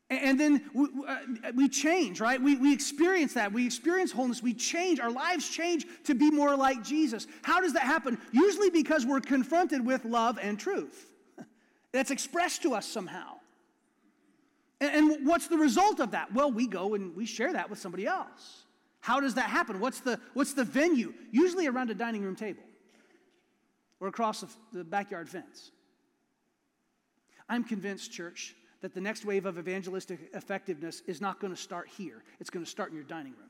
And 0.09 0.39
then 0.39 0.69
we, 0.73 0.87
uh, 1.07 1.17
we, 1.55 1.67
change, 1.67 2.21
right? 2.21 2.39
We, 2.39 2.55
we 2.57 2.71
experience 2.71 3.33
that. 3.33 3.51
We 3.51 3.65
experience 3.65 4.11
wholeness. 4.11 4.41
We 4.41 4.53
change. 4.53 4.99
Our 4.99 5.09
lives 5.09 5.49
change 5.49 5.85
to 6.03 6.13
be 6.13 6.29
more 6.29 6.55
like 6.55 6.83
Jesus. 6.83 7.25
How 7.41 7.59
does 7.59 7.73
that 7.73 7.83
happen? 7.83 8.19
Usually 8.31 8.69
because 8.69 9.03
we're 9.03 9.19
confronted 9.19 9.83
with 9.83 10.05
love 10.05 10.37
and 10.39 10.59
truth. 10.59 11.11
That's 11.91 12.11
expressed 12.11 12.61
to 12.63 12.75
us 12.75 12.85
somehow. 12.85 13.37
And, 14.81 14.91
and 15.11 15.27
what's 15.27 15.47
the 15.47 15.57
result 15.57 15.99
of 15.99 16.11
that? 16.11 16.33
Well, 16.33 16.51
we 16.51 16.67
go 16.67 16.95
and 16.95 17.15
we 17.15 17.25
share 17.25 17.53
that 17.53 17.69
with 17.69 17.79
somebody 17.79 18.05
else. 18.05 18.65
How 18.99 19.19
does 19.19 19.35
that 19.35 19.49
happen? 19.49 19.79
What's 19.79 19.99
the, 19.99 20.19
what's 20.33 20.53
the 20.53 20.63
venue? 20.63 21.13
Usually 21.31 21.67
around 21.67 21.91
a 21.91 21.93
dining 21.93 22.23
room 22.23 22.35
table 22.35 22.63
or 23.99 24.07
across 24.07 24.41
the, 24.41 24.47
the 24.73 24.83
backyard 24.83 25.29
fence. 25.29 25.71
I'm 27.47 27.63
convinced, 27.63 28.11
church, 28.11 28.55
that 28.81 28.93
the 28.93 29.01
next 29.01 29.25
wave 29.25 29.45
of 29.45 29.57
evangelistic 29.57 30.19
effectiveness 30.33 31.01
is 31.07 31.21
not 31.21 31.39
going 31.39 31.53
to 31.53 31.59
start 31.59 31.87
here. 31.87 32.23
It's 32.39 32.49
going 32.49 32.65
to 32.65 32.69
start 32.69 32.89
in 32.89 32.95
your 32.95 33.05
dining 33.05 33.33
room. 33.33 33.49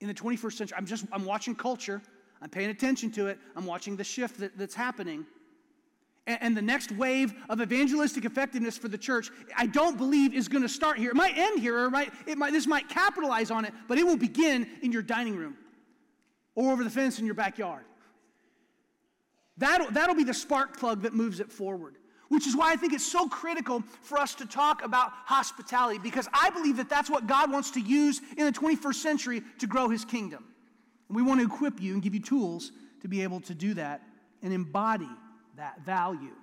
In 0.00 0.08
the 0.08 0.14
21st 0.14 0.52
century, 0.54 0.76
I'm 0.76 0.86
just 0.86 1.04
I'm 1.12 1.24
watching 1.24 1.54
culture. 1.54 2.02
I'm 2.40 2.50
paying 2.50 2.70
attention 2.70 3.12
to 3.12 3.28
it. 3.28 3.38
I'm 3.54 3.66
watching 3.66 3.96
the 3.96 4.04
shift 4.04 4.40
that, 4.40 4.58
that's 4.58 4.74
happening. 4.74 5.24
And, 6.26 6.56
the 6.56 6.62
next 6.62 6.92
wave 6.92 7.34
of 7.48 7.60
evangelistic 7.60 8.24
effectiveness 8.24 8.78
for 8.78 8.86
the 8.86 8.96
church, 8.96 9.30
I 9.56 9.66
don't 9.66 9.98
believe 9.98 10.34
is 10.34 10.46
going 10.46 10.62
to 10.62 10.68
start 10.68 10.96
here. 10.98 11.10
It 11.10 11.16
might 11.16 11.36
end 11.36 11.60
here, 11.60 11.76
or 11.76 11.90
might, 11.90 12.12
it 12.26 12.38
might, 12.38 12.52
this 12.52 12.68
might 12.68 12.88
capitalize 12.88 13.50
on 13.50 13.64
it, 13.64 13.74
but 13.88 13.98
it 13.98 14.06
will 14.06 14.16
begin 14.16 14.68
in 14.82 14.92
your 14.92 15.02
dining 15.02 15.34
room 15.34 15.56
or 16.54 16.72
over 16.72 16.84
the 16.84 16.90
fence 16.90 17.18
in 17.18 17.26
your 17.26 17.34
backyard. 17.34 17.84
That'll, 19.56 19.90
that'll 19.90 20.14
be 20.14 20.22
the 20.22 20.34
spark 20.34 20.78
plug 20.78 21.02
that 21.02 21.12
moves 21.12 21.40
it 21.40 21.50
forward 21.50 21.96
which 22.32 22.46
is 22.46 22.56
why 22.56 22.72
I 22.72 22.76
think 22.76 22.94
it's 22.94 23.06
so 23.06 23.28
critical 23.28 23.82
for 24.00 24.16
us 24.16 24.34
to 24.36 24.46
talk 24.46 24.82
about 24.82 25.10
hospitality 25.12 25.98
because 25.98 26.26
I 26.32 26.48
believe 26.48 26.78
that 26.78 26.88
that's 26.88 27.10
what 27.10 27.26
God 27.26 27.52
wants 27.52 27.70
to 27.72 27.80
use 27.80 28.22
in 28.38 28.46
the 28.46 28.52
21st 28.52 28.94
century 28.94 29.42
to 29.58 29.66
grow 29.66 29.90
his 29.90 30.06
kingdom. 30.06 30.42
And 31.08 31.16
we 31.16 31.22
want 31.22 31.40
to 31.40 31.46
equip 31.46 31.78
you 31.78 31.92
and 31.92 32.02
give 32.02 32.14
you 32.14 32.20
tools 32.20 32.72
to 33.02 33.08
be 33.08 33.22
able 33.22 33.40
to 33.42 33.54
do 33.54 33.74
that 33.74 34.00
and 34.42 34.50
embody 34.50 35.10
that 35.56 35.84
value. 35.84 36.34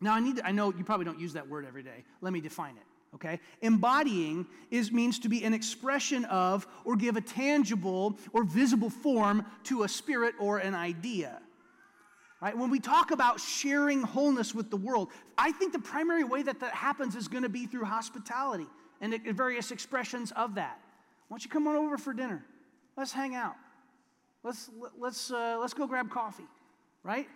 Now, 0.00 0.14
I 0.14 0.20
need 0.20 0.36
to, 0.36 0.46
I 0.46 0.52
know 0.52 0.72
you 0.72 0.84
probably 0.84 1.06
don't 1.06 1.18
use 1.18 1.32
that 1.32 1.48
word 1.48 1.64
every 1.66 1.82
day. 1.82 2.04
Let 2.20 2.32
me 2.32 2.40
define 2.40 2.76
it. 2.76 2.82
Okay? 3.14 3.40
Embodying 3.62 4.46
is 4.70 4.92
means 4.92 5.18
to 5.20 5.28
be 5.28 5.42
an 5.44 5.54
expression 5.54 6.26
of 6.26 6.66
or 6.84 6.96
give 6.96 7.16
a 7.16 7.20
tangible 7.20 8.18
or 8.32 8.44
visible 8.44 8.90
form 8.90 9.44
to 9.64 9.84
a 9.84 9.88
spirit 9.88 10.34
or 10.38 10.58
an 10.58 10.74
idea. 10.74 11.40
Right? 12.42 12.56
When 12.56 12.70
we 12.70 12.78
talk 12.78 13.12
about 13.12 13.40
sharing 13.40 14.02
wholeness 14.02 14.54
with 14.54 14.70
the 14.70 14.76
world, 14.76 15.08
I 15.38 15.52
think 15.52 15.72
the 15.72 15.78
primary 15.78 16.24
way 16.24 16.42
that 16.42 16.60
that 16.60 16.74
happens 16.74 17.16
is 17.16 17.28
going 17.28 17.44
to 17.44 17.48
be 17.48 17.66
through 17.66 17.84
hospitality 17.84 18.66
and 19.00 19.18
various 19.34 19.70
expressions 19.70 20.32
of 20.32 20.56
that. 20.56 20.78
Why 21.28 21.36
don't 21.36 21.44
you 21.44 21.50
come 21.50 21.66
on 21.66 21.76
over 21.76 21.96
for 21.96 22.12
dinner? 22.12 22.44
Let's 22.96 23.12
hang 23.12 23.34
out. 23.34 23.56
Let's, 24.42 24.70
let's, 24.98 25.30
uh, 25.30 25.56
let's 25.58 25.74
go 25.74 25.86
grab 25.86 26.10
coffee, 26.10 26.46
right? 27.02 27.26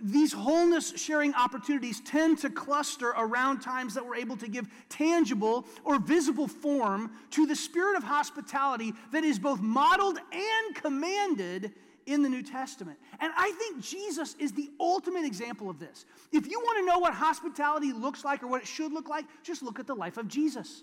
These 0.00 0.32
wholeness 0.32 0.92
sharing 0.96 1.34
opportunities 1.34 2.00
tend 2.00 2.38
to 2.38 2.50
cluster 2.50 3.10
around 3.10 3.60
times 3.60 3.94
that 3.94 4.04
we're 4.04 4.16
able 4.16 4.36
to 4.38 4.48
give 4.48 4.68
tangible 4.88 5.66
or 5.84 5.98
visible 5.98 6.48
form 6.48 7.12
to 7.30 7.46
the 7.46 7.54
spirit 7.54 7.96
of 7.96 8.02
hospitality 8.02 8.92
that 9.12 9.24
is 9.24 9.38
both 9.38 9.60
modeled 9.60 10.18
and 10.32 10.74
commanded 10.74 11.72
in 12.06 12.22
the 12.22 12.28
New 12.28 12.42
Testament. 12.42 12.98
And 13.20 13.32
I 13.36 13.52
think 13.52 13.80
Jesus 13.80 14.34
is 14.38 14.52
the 14.52 14.70
ultimate 14.80 15.24
example 15.24 15.70
of 15.70 15.78
this. 15.78 16.06
If 16.32 16.48
you 16.48 16.58
want 16.60 16.78
to 16.78 16.86
know 16.86 16.98
what 16.98 17.14
hospitality 17.14 17.92
looks 17.92 18.24
like 18.24 18.42
or 18.42 18.46
what 18.48 18.62
it 18.62 18.66
should 18.66 18.92
look 18.92 19.08
like, 19.08 19.26
just 19.42 19.62
look 19.62 19.78
at 19.78 19.86
the 19.86 19.94
life 19.94 20.16
of 20.16 20.26
Jesus. 20.26 20.82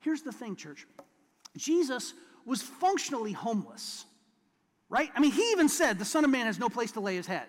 Here's 0.00 0.22
the 0.22 0.32
thing, 0.32 0.56
church 0.56 0.86
Jesus 1.56 2.14
was 2.44 2.62
functionally 2.62 3.32
homeless, 3.32 4.04
right? 4.88 5.10
I 5.14 5.20
mean, 5.20 5.32
he 5.32 5.42
even 5.52 5.68
said, 5.68 5.98
The 5.98 6.04
Son 6.04 6.24
of 6.24 6.30
Man 6.30 6.46
has 6.46 6.58
no 6.58 6.68
place 6.68 6.92
to 6.92 7.00
lay 7.00 7.16
his 7.16 7.26
head. 7.26 7.46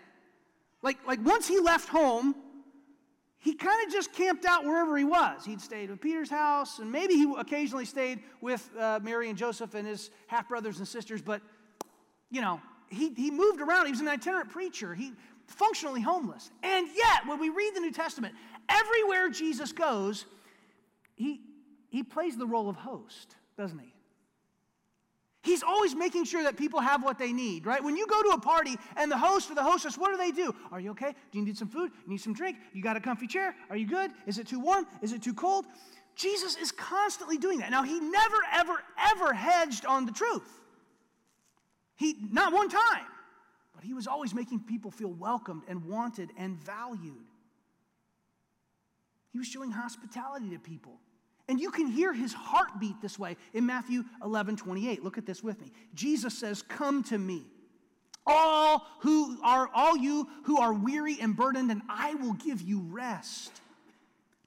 Like, 0.82 0.98
like 1.06 1.24
once 1.24 1.48
he 1.48 1.60
left 1.60 1.90
home, 1.90 2.36
he 3.38 3.56
kind 3.56 3.86
of 3.86 3.92
just 3.92 4.14
camped 4.14 4.46
out 4.46 4.66
wherever 4.66 4.98
he 4.98 5.04
was. 5.04 5.46
He'd 5.46 5.62
stayed 5.62 5.90
with 5.90 6.00
Peter's 6.00 6.30
house, 6.30 6.80
and 6.80 6.92
maybe 6.92 7.16
he 7.16 7.34
occasionally 7.38 7.86
stayed 7.86 8.20
with 8.40 8.70
uh, 8.80 9.00
Mary 9.02 9.30
and 9.30 9.38
Joseph 9.38 9.74
and 9.74 9.88
his 9.88 10.12
half 10.28 10.48
brothers 10.48 10.78
and 10.78 10.88
sisters, 10.88 11.22
but, 11.22 11.42
you 12.30 12.42
know, 12.42 12.62
he, 12.90 13.14
he 13.16 13.32
moved 13.32 13.62
around. 13.62 13.86
He 13.86 13.92
was 13.92 14.02
an 14.02 14.08
itinerant 14.08 14.50
preacher. 14.50 14.94
He 14.94 15.14
functionally 15.48 16.02
homeless. 16.02 16.52
And 16.62 16.88
yet, 16.96 17.26
when 17.26 17.40
we 17.40 17.50
read 17.50 17.74
the 17.74 17.80
New 17.80 17.92
Testament, 17.92 18.36
everywhere 18.70 19.30
Jesus 19.30 19.72
goes, 19.72 20.26
he, 21.16 21.42
he 21.90 22.04
plays 22.04 22.38
the 22.38 22.46
role 22.46 22.70
of 22.70 22.76
host, 22.76 23.36
doesn't 23.58 23.80
he? 23.80 23.94
He's 25.44 25.64
always 25.64 25.96
making 25.96 26.26
sure 26.26 26.44
that 26.44 26.56
people 26.56 26.80
have 26.80 27.04
what 27.04 27.18
they 27.18 27.34
need, 27.34 27.66
right? 27.66 27.84
When 27.84 27.98
you 27.98 28.06
go 28.06 28.22
to 28.22 28.30
a 28.30 28.40
party 28.40 28.76
and 28.96 29.12
the 29.12 29.18
host 29.18 29.50
or 29.50 29.56
the 29.56 29.64
hostess, 29.64 29.98
what 29.98 30.12
do 30.12 30.18
they 30.18 30.32
do? 30.32 30.54
Are 30.72 30.80
you 30.80 30.92
okay? 30.92 31.16
Do 31.32 31.40
you 31.40 31.44
need 31.44 31.58
some 31.58 31.68
food? 31.68 31.92
You 32.04 32.12
need 32.12 32.22
some 32.22 32.34
drink? 32.34 32.58
You 32.74 32.84
got 32.84 32.96
a 32.96 33.00
comfy 33.00 33.26
chair? 33.26 33.56
Are 33.72 33.76
you 33.76 33.88
good? 33.88 34.12
Is 34.28 34.38
it 34.38 34.48
too 34.48 34.60
warm? 34.60 34.86
Is 35.02 35.14
it 35.14 35.24
too 35.24 35.34
cold? 35.34 35.66
Jesus 36.16 36.56
is 36.58 36.72
constantly 36.72 37.38
doing 37.38 37.60
that. 37.60 37.72
Now, 37.72 37.82
he 37.82 38.00
never, 38.00 38.38
ever, 38.54 38.84
ever 39.00 39.34
hedged 39.34 39.86
on 39.86 40.06
the 40.06 40.12
truth. 40.12 40.48
He, 41.96 42.16
not 42.32 42.54
one 42.54 42.70
time, 42.70 43.06
but 43.74 43.84
he 43.84 43.96
was 43.96 44.06
always 44.06 44.36
making 44.36 44.62
people 44.62 44.92
feel 44.92 45.12
welcomed 45.12 45.64
and 45.68 45.86
wanted 45.86 46.30
and 46.38 46.58
valued. 46.64 47.26
He 49.32 49.40
was 49.40 49.48
showing 49.48 49.72
hospitality 49.72 50.50
to 50.52 50.60
people. 50.60 51.00
And 51.52 51.60
you 51.60 51.70
can 51.70 51.88
hear 51.88 52.14
his 52.14 52.32
heartbeat 52.32 53.02
this 53.02 53.20
way 53.20 53.36
in 53.54 53.66
Matthew 53.66 54.06
11 54.24 54.56
28. 54.56 55.04
Look 55.04 55.18
at 55.18 55.26
this 55.26 55.44
with 55.44 55.60
me. 55.60 55.74
Jesus 55.94 56.34
says, 56.34 56.62
Come 56.62 57.04
to 57.04 57.18
me, 57.18 57.44
all 58.26 58.88
who 59.02 59.38
are 59.44 59.70
all 59.74 59.98
you 59.98 60.30
who 60.44 60.60
are 60.60 60.72
weary 60.72 61.18
and 61.20 61.36
burdened, 61.36 61.70
and 61.70 61.82
I 61.90 62.14
will 62.14 62.36
give 62.36 62.62
you 62.62 62.80
rest. 62.80 63.52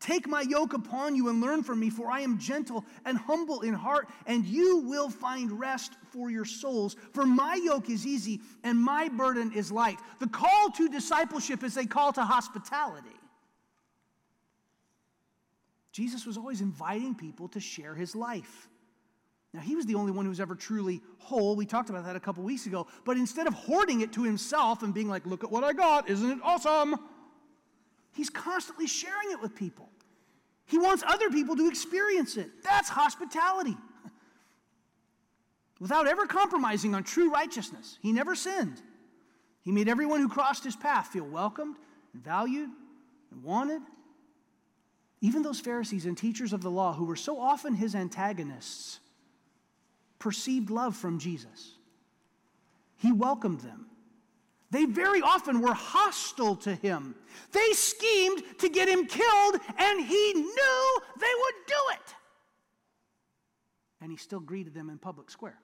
Take 0.00 0.26
my 0.26 0.40
yoke 0.40 0.72
upon 0.72 1.14
you 1.14 1.28
and 1.28 1.42
learn 1.42 1.62
from 1.62 1.78
me, 1.78 1.90
for 1.90 2.10
I 2.10 2.20
am 2.20 2.38
gentle 2.38 2.86
and 3.04 3.18
humble 3.18 3.60
in 3.60 3.74
heart, 3.74 4.08
and 4.26 4.42
you 4.46 4.78
will 4.78 5.10
find 5.10 5.60
rest 5.60 5.92
for 6.10 6.30
your 6.30 6.46
souls. 6.46 6.96
For 7.12 7.26
my 7.26 7.60
yoke 7.62 7.90
is 7.90 8.06
easy 8.06 8.40
and 8.62 8.78
my 8.78 9.10
burden 9.10 9.52
is 9.52 9.70
light. 9.70 9.98
The 10.20 10.28
call 10.28 10.70
to 10.78 10.88
discipleship 10.88 11.62
is 11.62 11.76
a 11.76 11.84
call 11.84 12.14
to 12.14 12.22
hospitality. 12.22 13.10
Jesus 15.94 16.26
was 16.26 16.36
always 16.36 16.60
inviting 16.60 17.14
people 17.14 17.46
to 17.48 17.60
share 17.60 17.94
his 17.94 18.16
life. 18.16 18.68
Now, 19.52 19.60
he 19.60 19.76
was 19.76 19.86
the 19.86 19.94
only 19.94 20.10
one 20.10 20.24
who 20.24 20.28
was 20.28 20.40
ever 20.40 20.56
truly 20.56 21.00
whole. 21.18 21.54
We 21.54 21.66
talked 21.66 21.88
about 21.88 22.04
that 22.06 22.16
a 22.16 22.20
couple 22.20 22.42
weeks 22.42 22.66
ago. 22.66 22.88
But 23.04 23.16
instead 23.16 23.46
of 23.46 23.54
hoarding 23.54 24.00
it 24.00 24.12
to 24.14 24.24
himself 24.24 24.82
and 24.82 24.92
being 24.92 25.08
like, 25.08 25.24
look 25.24 25.44
at 25.44 25.52
what 25.52 25.62
I 25.62 25.72
got, 25.72 26.10
isn't 26.10 26.28
it 26.28 26.38
awesome? 26.42 26.96
He's 28.12 28.28
constantly 28.28 28.88
sharing 28.88 29.30
it 29.30 29.40
with 29.40 29.54
people. 29.54 29.88
He 30.66 30.78
wants 30.78 31.04
other 31.06 31.30
people 31.30 31.54
to 31.54 31.68
experience 31.68 32.36
it. 32.36 32.50
That's 32.64 32.88
hospitality. 32.88 33.76
Without 35.78 36.08
ever 36.08 36.26
compromising 36.26 36.96
on 36.96 37.04
true 37.04 37.30
righteousness, 37.30 37.98
he 38.02 38.10
never 38.10 38.34
sinned. 38.34 38.82
He 39.62 39.70
made 39.70 39.88
everyone 39.88 40.20
who 40.20 40.28
crossed 40.28 40.64
his 40.64 40.74
path 40.74 41.06
feel 41.12 41.24
welcomed 41.24 41.76
and 42.12 42.24
valued 42.24 42.70
and 43.30 43.42
wanted. 43.44 43.82
Even 45.24 45.40
those 45.40 45.58
Pharisees 45.58 46.04
and 46.04 46.18
teachers 46.18 46.52
of 46.52 46.60
the 46.60 46.70
law 46.70 46.92
who 46.92 47.06
were 47.06 47.16
so 47.16 47.40
often 47.40 47.72
his 47.72 47.94
antagonists 47.94 49.00
perceived 50.18 50.68
love 50.68 50.94
from 50.94 51.18
Jesus. 51.18 51.76
He 52.96 53.10
welcomed 53.10 53.60
them. 53.60 53.86
They 54.70 54.84
very 54.84 55.22
often 55.22 55.62
were 55.62 55.72
hostile 55.72 56.56
to 56.56 56.74
him. 56.74 57.14
They 57.52 57.72
schemed 57.72 58.42
to 58.58 58.68
get 58.68 58.86
him 58.86 59.06
killed, 59.06 59.60
and 59.78 60.04
he 60.04 60.32
knew 60.34 60.98
they 61.18 61.32
would 61.40 61.54
do 61.68 61.74
it. 61.94 62.14
And 64.02 64.10
he 64.10 64.18
still 64.18 64.40
greeted 64.40 64.74
them 64.74 64.90
in 64.90 64.98
public 64.98 65.30
square, 65.30 65.58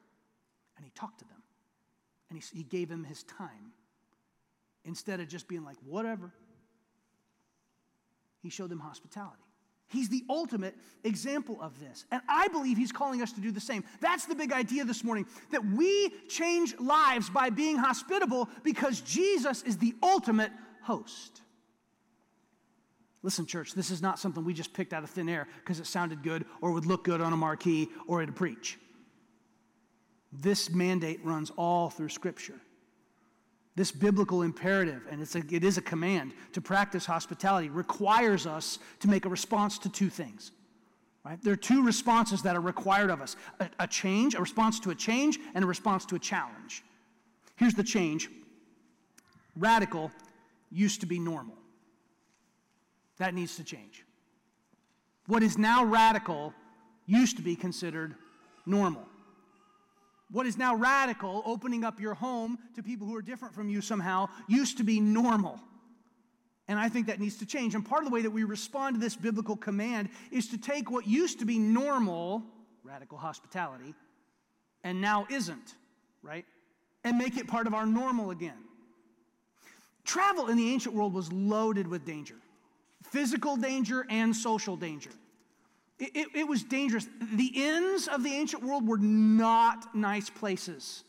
and 0.79 0.87
he 0.87 0.93
talked 0.95 1.19
to 1.19 1.27
them, 1.27 1.43
and 2.31 2.43
he, 2.43 2.57
he 2.57 2.65
gave 2.65 2.89
them 2.89 3.05
his 3.05 3.25
time 3.25 3.75
instead 4.87 5.21
of 5.21 5.29
just 5.29 5.49
being 5.49 5.67
like, 5.67 5.77
whatever. 5.85 6.33
He 8.43 8.49
showed 8.49 8.71
them 8.71 8.81
hospitality. 8.81 9.43
He's 9.91 10.09
the 10.09 10.25
ultimate 10.31 10.77
example 11.03 11.61
of 11.61 11.81
this. 11.81 12.07
And 12.13 12.23
I 12.29 12.47
believe 12.49 12.79
he's 12.79 12.93
calling 12.93 13.23
us 13.23 13.33
to 13.33 13.41
do 13.41 13.51
the 13.51 13.61
same. 13.61 13.83
That's 14.01 14.25
the 14.25 14.37
big 14.37 14.53
idea 14.53 14.85
this 14.85 15.03
morning 15.03 15.27
that 15.51 15.65
we 15.65 16.11
change 16.29 16.79
lives 16.79 17.29
by 17.29 17.51
being 17.51 17.77
hospitable 17.77 18.49
because 18.63 19.01
Jesus 19.01 19.63
is 19.65 19.79
the 19.79 19.95
ultimate 20.01 20.53
host. 20.83 21.43
Listen, 23.23 23.47
church, 23.47 23.75
this 23.75 23.91
is 23.91 24.01
not 24.01 24.21
something 24.21 24.45
we 24.45 24.55
just 24.55 24.73
picked 24.73 24.93
out 24.93 25.03
of 25.03 25.11
thin 25.11 25.29
air 25.29 25.49
because 25.59 25.81
it 25.81 25.87
sounded 25.87 26.23
good 26.23 26.47
or 26.61 26.71
would 26.71 26.87
look 26.87 27.03
good 27.03 27.21
on 27.21 27.33
a 27.33 27.37
marquee 27.37 27.89
or 28.07 28.25
to 28.25 28.33
preach. 28.33 28.79
This 30.33 30.71
mandate 30.71 31.19
runs 31.25 31.51
all 31.57 31.91
through 31.91 32.11
Scripture. 32.11 32.61
This 33.77 33.93
biblical 33.93 34.43
imperative, 34.43 35.03
and 35.11 35.23
it's 35.23 35.35
a, 35.37 35.43
it 35.51 35.65
is 35.65 35.79
a 35.79 35.83
command 35.83 36.33
to 36.53 36.61
practice 36.61 37.07
hospitality, 37.07 37.69
requires 37.69 38.47
us 38.47 38.79
to 38.99 39.09
make 39.09 39.25
a 39.25 39.29
response 39.29 39.79
to 39.79 39.89
two 39.89 40.11
things. 40.11 40.53
Right? 41.25 41.43
There 41.43 41.53
are 41.53 41.57
two 41.57 41.85
responses 41.85 42.43
that 42.43 42.57
are 42.57 42.61
required 42.61 43.11
of 43.11 43.21
us 43.21 43.37
a, 43.61 43.69
a 43.79 43.87
change, 43.87 44.35
a 44.35 44.41
response 44.41 44.81
to 44.81 44.91
a 44.91 44.95
change, 44.95 45.39
and 45.55 45.63
a 45.63 45.67
response 45.67 46.05
to 46.07 46.17
a 46.17 46.19
challenge. 46.19 46.83
Here's 47.57 47.75
the 47.75 47.85
change 47.85 48.29
radical 49.57 50.11
used 50.71 51.01
to 51.01 51.07
be 51.07 51.19
normal. 51.19 51.57
That 53.19 53.35
needs 53.35 53.57
to 53.57 53.65
change. 53.65 54.05
What 55.27 55.43
is 55.43 55.59
now 55.59 55.85
radical 55.85 56.55
used 57.07 57.37
to 57.37 57.43
be 57.43 57.55
considered 57.55 58.15
normal. 58.67 59.07
What 60.33 60.47
is 60.47 60.57
now 60.57 60.75
radical, 60.75 61.43
opening 61.45 61.85
up 61.85 62.01
your 62.01 62.15
home 62.15 62.59
to 62.77 62.83
people 62.83 63.07
who 63.07 63.17
are 63.17 63.23
different 63.23 63.55
from 63.55 63.69
you 63.69 63.81
somehow, 63.81 64.29
used 64.49 64.79
to 64.79 64.85
be 64.85 65.01
normal. 65.01 65.61
And 66.69 66.79
I 66.79 66.89
think 66.89 67.09
that 67.09 67.19
needs 67.19 67.39
to 67.39 67.47
change. 67.47 67.75
And 67.75 67.85
part 67.85 68.03
of 68.03 68.09
the 68.09 68.15
way 68.15 68.23
that 68.23 68.31
we 68.31 68.45
respond 68.45 68.95
to 68.95 69.01
this 69.01 69.17
biblical 69.17 69.57
command 69.57 70.09
is 70.31 70.49
to 70.49 70.59
take 70.59 70.91
what 70.91 71.07
used 71.07 71.41
to 71.41 71.45
be 71.45 71.59
normal, 71.59 72.45
radical 72.85 73.19
hospitality, 73.19 73.95
and 74.85 75.01
now 75.01 75.27
isn't, 75.31 75.75
right? 76.23 76.45
And 77.03 77.19
make 77.19 77.37
it 77.37 77.49
part 77.49 77.67
of 77.67 77.75
our 77.75 77.87
normal 77.87 78.31
again. 78.31 78.59
Travel 80.05 80.49
in 80.49 80.57
the 80.57 80.73
ancient 80.73 80.95
world 80.95 81.13
was 81.13 81.33
loaded 81.33 81.89
with 81.89 82.05
danger 82.05 82.37
physical 83.11 83.57
danger 83.57 84.07
and 84.09 84.35
social 84.35 84.77
danger. 84.77 85.11
It, 86.01 86.29
it, 86.35 86.49
was 86.49 86.63
dangerous. 86.63 87.07
The 87.35 87.53
inns 87.55 88.09
of 88.09 88.23
the 88.23 88.33
ancient 88.33 88.65
world 88.65 88.89
were 88.89 88.97
not 88.97 89.95
nice 89.95 90.31
places, 90.31 91.05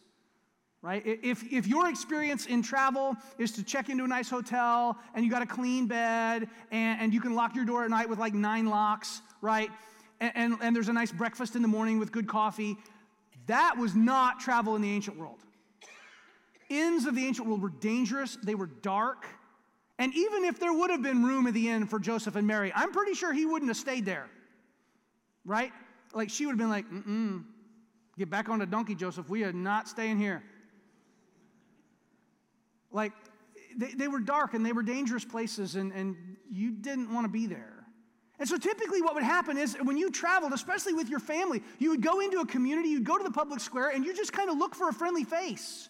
right? 0.81 1.01
If, 1.05 1.50
if 1.50 1.65
your 1.65 1.89
experience 1.89 2.45
in 2.45 2.62
travel 2.62 3.15
is 3.38 3.53
to 3.53 3.63
check 3.63 3.88
into 3.88 4.03
a 4.03 4.07
nice 4.07 4.29
hotel 4.29 4.98
and 5.15 5.24
you 5.24 5.31
got 5.31 5.41
a 5.41 5.45
clean 5.45 5.88
bed 5.88 6.50
and, 6.71 7.00
and 7.00 7.13
you 7.13 7.21
can 7.21 7.36
lock 7.36 7.55
your 7.55 7.63
door 7.63 7.86
at 7.86 7.89
night 7.89 8.10
with 8.10 8.19
like 8.19 8.33
nine 8.33 8.65
locks, 8.65 9.21
right? 9.41 9.71
And, 10.19 10.31
and, 10.36 10.57
and 10.62 10.75
there's 10.75 10.89
a 10.89 10.93
nice 10.93 11.13
breakfast 11.13 11.55
in 11.55 11.62
the 11.62 11.69
morning 11.69 11.98
with 11.98 12.12
good 12.12 12.27
coffee, 12.27 12.75
that 13.48 13.77
was 13.77 13.95
not 13.95 14.41
travel 14.41 14.75
in 14.75 14.81
the 14.81 14.91
ancient 14.91 15.17
world. 15.17 15.39
Inns 16.69 17.05
of 17.05 17.15
the 17.15 17.25
ancient 17.25 17.48
world 17.48 17.62
were 17.62 17.69
dangerous, 17.69 18.38
they 18.43 18.56
were 18.56 18.67
dark. 18.67 19.25
And 19.97 20.13
even 20.13 20.43
if 20.43 20.60
there 20.60 20.73
would 20.73 20.89
have 20.89 21.01
been 21.01 21.23
room 21.23 21.47
at 21.47 21.54
the 21.54 21.69
inn 21.69 21.88
for 21.88 21.97
Joseph 21.97 22.36
and 22.36 22.45
Mary, 22.45 22.73
I'm 22.75 22.91
pretty 22.91 23.13
sure 23.13 23.32
he 23.32 23.45
wouldn't 23.45 23.69
have 23.69 23.77
stayed 23.77 24.04
there 24.06 24.27
right? 25.45 25.71
Like 26.13 26.30
she 26.30 26.45
would 26.45 26.54
have 26.54 26.60
been 26.60 26.69
like, 26.69 26.89
mm 26.89 27.43
get 28.17 28.30
back 28.30 28.49
on 28.49 28.60
the 28.60 28.65
donkey, 28.67 28.93
Joseph. 28.93 29.30
We 29.30 29.43
are 29.43 29.51
not 29.54 29.88
staying 29.88 30.19
here. 30.19 30.43
Like 32.91 33.13
they, 33.75 33.93
they 33.93 34.08
were 34.08 34.19
dark 34.19 34.54
and 34.54 34.65
they 34.65 34.73
were 34.73 34.84
dangerous 34.84 35.25
places, 35.25 35.75
and, 35.75 35.91
and 35.91 36.15
you 36.51 36.71
didn't 36.71 37.12
want 37.12 37.25
to 37.25 37.30
be 37.30 37.47
there. 37.47 37.86
And 38.38 38.47
so 38.47 38.58
typically, 38.58 39.01
what 39.01 39.13
would 39.15 39.23
happen 39.23 39.58
is 39.58 39.75
when 39.84 39.97
you 39.97 40.12
traveled, 40.12 40.54
especially 40.54 40.93
with 40.93 41.10
your 41.10 41.19
family, 41.19 41.63
you 41.80 41.91
would 41.91 42.01
go 42.01 42.19
into 42.19 42.39
a 42.39 42.45
community, 42.45 42.89
you'd 42.89 43.04
go 43.04 43.17
to 43.17 43.23
the 43.23 43.32
public 43.32 43.60
square, 43.60 43.89
and 43.89 44.06
you 44.06 44.15
just 44.15 44.34
kind 44.34 44.49
of 44.49 44.58
look 44.58 44.75
for 44.75 44.89
a 44.89 44.93
friendly 44.93 45.23
face 45.23 45.89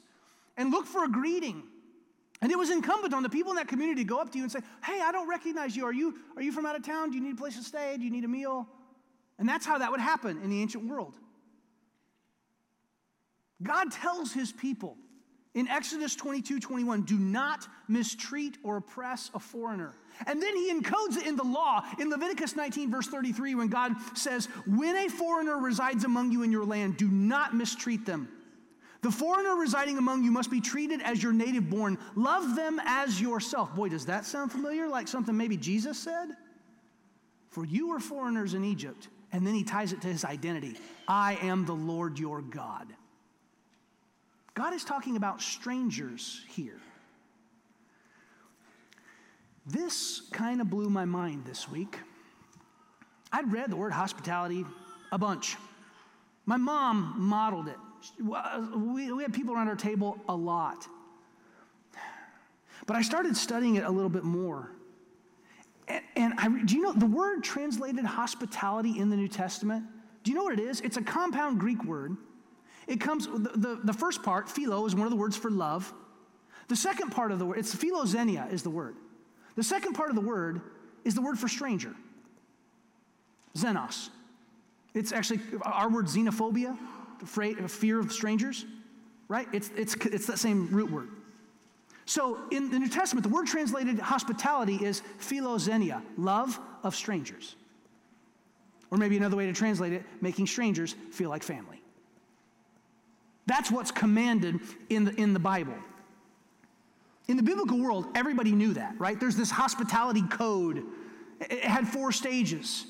and 0.57 0.71
look 0.71 0.85
for 0.85 1.03
a 1.05 1.09
greeting. 1.09 1.63
And 2.41 2.51
it 2.51 2.57
was 2.57 2.69
incumbent 2.69 3.13
on 3.13 3.23
the 3.23 3.29
people 3.29 3.51
in 3.51 3.57
that 3.57 3.67
community 3.67 4.03
to 4.03 4.07
go 4.07 4.19
up 4.19 4.31
to 4.31 4.37
you 4.37 4.43
and 4.43 4.51
say, 4.51 4.59
Hey, 4.83 4.99
I 5.01 5.11
don't 5.11 5.29
recognize 5.29 5.75
you. 5.75 5.85
Are 5.85 5.93
you, 5.93 6.17
are 6.35 6.41
you 6.41 6.51
from 6.51 6.65
out 6.65 6.75
of 6.75 6.83
town? 6.83 7.11
Do 7.11 7.17
you 7.17 7.23
need 7.23 7.33
a 7.33 7.37
place 7.37 7.55
to 7.57 7.63
stay? 7.63 7.95
Do 7.97 8.03
you 8.03 8.11
need 8.11 8.25
a 8.25 8.29
meal? 8.29 8.67
And 9.41 9.49
that's 9.49 9.65
how 9.65 9.79
that 9.79 9.89
would 9.89 9.99
happen 9.99 10.39
in 10.43 10.51
the 10.51 10.61
ancient 10.61 10.85
world. 10.85 11.15
God 13.63 13.91
tells 13.91 14.31
his 14.31 14.51
people 14.51 14.97
in 15.55 15.67
Exodus 15.67 16.15
22 16.15 16.59
21, 16.59 17.01
do 17.01 17.17
not 17.17 17.67
mistreat 17.87 18.59
or 18.63 18.77
oppress 18.77 19.31
a 19.33 19.39
foreigner. 19.39 19.95
And 20.27 20.39
then 20.39 20.55
he 20.55 20.71
encodes 20.71 21.17
it 21.17 21.25
in 21.25 21.35
the 21.35 21.43
law 21.43 21.83
in 21.99 22.11
Leviticus 22.11 22.55
19, 22.55 22.91
verse 22.91 23.07
33, 23.07 23.55
when 23.55 23.67
God 23.67 23.93
says, 24.13 24.45
When 24.67 24.95
a 24.95 25.09
foreigner 25.09 25.57
resides 25.57 26.03
among 26.03 26.31
you 26.31 26.43
in 26.43 26.51
your 26.51 26.63
land, 26.63 26.97
do 26.97 27.07
not 27.07 27.55
mistreat 27.55 28.05
them. 28.05 28.29
The 29.01 29.09
foreigner 29.09 29.55
residing 29.55 29.97
among 29.97 30.23
you 30.23 30.29
must 30.29 30.51
be 30.51 30.61
treated 30.61 31.01
as 31.01 31.23
your 31.23 31.33
native 31.33 31.67
born. 31.67 31.97
Love 32.15 32.55
them 32.55 32.79
as 32.85 33.19
yourself. 33.19 33.73
Boy, 33.73 33.89
does 33.89 34.05
that 34.05 34.23
sound 34.23 34.51
familiar? 34.51 34.87
Like 34.87 35.07
something 35.07 35.35
maybe 35.35 35.57
Jesus 35.57 35.97
said? 35.97 36.27
For 37.49 37.65
you 37.65 37.89
were 37.89 37.99
foreigners 37.99 38.53
in 38.53 38.63
Egypt 38.63 39.07
and 39.31 39.45
then 39.45 39.53
he 39.53 39.63
ties 39.63 39.93
it 39.93 40.01
to 40.01 40.07
his 40.07 40.25
identity 40.25 40.77
I 41.07 41.37
am 41.41 41.65
the 41.65 41.73
Lord 41.75 42.19
your 42.19 42.41
God. 42.41 42.87
God 44.53 44.73
is 44.73 44.83
talking 44.83 45.15
about 45.15 45.41
strangers 45.41 46.43
here. 46.49 46.79
This 49.65 50.21
kind 50.31 50.59
of 50.59 50.69
blew 50.69 50.89
my 50.89 51.05
mind 51.05 51.45
this 51.45 51.69
week. 51.69 51.97
I'd 53.31 53.51
read 53.51 53.71
the 53.71 53.75
word 53.75 53.93
hospitality 53.93 54.65
a 55.11 55.17
bunch. 55.17 55.55
My 56.45 56.57
mom 56.57 57.15
modeled 57.17 57.67
it. 57.67 57.77
We, 58.19 59.21
had 59.21 59.33
people 59.33 59.53
around 59.53 59.67
our 59.67 59.75
table 59.75 60.19
a 60.27 60.35
lot. 60.35 60.87
But 62.87 62.95
I 62.95 63.03
started 63.03 63.37
studying 63.37 63.75
it 63.75 63.85
a 63.85 63.89
little 63.89 64.09
bit 64.09 64.23
more. 64.23 64.71
And, 65.91 66.03
and 66.15 66.33
I, 66.37 66.47
do 66.63 66.75
you 66.75 66.81
know 66.81 66.93
the 66.93 67.05
word 67.05 67.43
translated 67.43 68.05
hospitality 68.05 68.97
in 68.97 69.09
the 69.09 69.17
New 69.17 69.27
Testament? 69.27 69.85
Do 70.23 70.31
you 70.31 70.37
know 70.37 70.43
what 70.43 70.53
it 70.53 70.59
is? 70.59 70.79
It's 70.81 70.97
a 70.97 71.01
compound 71.01 71.59
Greek 71.59 71.83
word. 71.83 72.15
It 72.87 73.01
comes, 73.01 73.27
the, 73.27 73.51
the, 73.55 73.79
the 73.83 73.93
first 73.93 74.23
part, 74.23 74.49
philo, 74.49 74.85
is 74.85 74.95
one 74.95 75.05
of 75.05 75.11
the 75.11 75.17
words 75.17 75.35
for 75.35 75.51
love. 75.51 75.93
The 76.67 76.75
second 76.75 77.09
part 77.09 77.31
of 77.31 77.39
the 77.39 77.45
word, 77.45 77.59
it's 77.59 77.75
philoxenia 77.75 78.51
is 78.51 78.63
the 78.63 78.69
word. 78.69 78.95
The 79.55 79.63
second 79.63 79.93
part 79.93 80.09
of 80.09 80.15
the 80.15 80.21
word 80.21 80.61
is 81.03 81.13
the 81.15 81.21
word 81.21 81.37
for 81.37 81.49
stranger, 81.49 81.93
xenos. 83.55 84.09
It's 84.93 85.11
actually 85.11 85.41
our 85.63 85.89
word 85.89 86.05
xenophobia, 86.05 86.77
fear 87.25 87.99
of 87.99 88.11
strangers, 88.11 88.65
right? 89.27 89.47
It's, 89.51 89.69
it's, 89.75 89.95
it's 89.95 90.27
that 90.27 90.39
same 90.39 90.67
root 90.67 90.89
word. 90.89 91.09
So 92.05 92.39
in 92.51 92.71
the 92.71 92.79
New 92.79 92.89
Testament, 92.89 93.23
the 93.23 93.29
word 93.29 93.47
translated 93.47 93.99
hospitality 93.99 94.75
is 94.75 95.01
philoxenia, 95.19 96.01
love 96.17 96.59
of 96.83 96.95
strangers. 96.95 97.55
Or 98.89 98.97
maybe 98.97 99.17
another 99.17 99.37
way 99.37 99.45
to 99.45 99.53
translate 99.53 99.93
it, 99.93 100.03
making 100.19 100.47
strangers 100.47 100.95
feel 101.11 101.29
like 101.29 101.43
family. 101.43 101.81
That's 103.45 103.71
what's 103.71 103.91
commanded 103.91 104.59
in 104.89 105.05
the, 105.05 105.15
in 105.15 105.33
the 105.33 105.39
Bible. 105.39 105.75
In 107.27 107.37
the 107.37 107.43
biblical 107.43 107.79
world, 107.79 108.07
everybody 108.15 108.51
knew 108.51 108.73
that, 108.73 108.95
right? 108.99 109.19
There's 109.19 109.35
this 109.35 109.51
hospitality 109.51 110.23
code. 110.23 110.83
It 111.39 111.63
had 111.63 111.87
four 111.87 112.11
stages. 112.11 112.85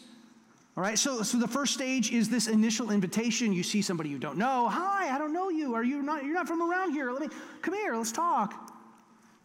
All 0.75 0.83
right, 0.83 0.97
so, 0.97 1.21
so 1.21 1.37
the 1.37 1.47
first 1.47 1.73
stage 1.73 2.11
is 2.11 2.29
this 2.29 2.47
initial 2.47 2.91
invitation. 2.91 3.53
You 3.53 3.61
see 3.61 3.81
somebody 3.81 4.09
you 4.09 4.17
don't 4.17 4.37
know. 4.37 4.69
Hi, 4.69 5.13
I 5.13 5.17
don't 5.17 5.33
know 5.33 5.49
you. 5.49 5.73
Are 5.75 5.83
you 5.83 6.01
not, 6.01 6.23
you're 6.23 6.33
not 6.33 6.47
from 6.47 6.61
around 6.61 6.91
here. 6.91 7.11
Let 7.11 7.21
me, 7.21 7.27
come 7.61 7.73
here, 7.73 7.95
let's 7.95 8.11
talk. 8.11 8.70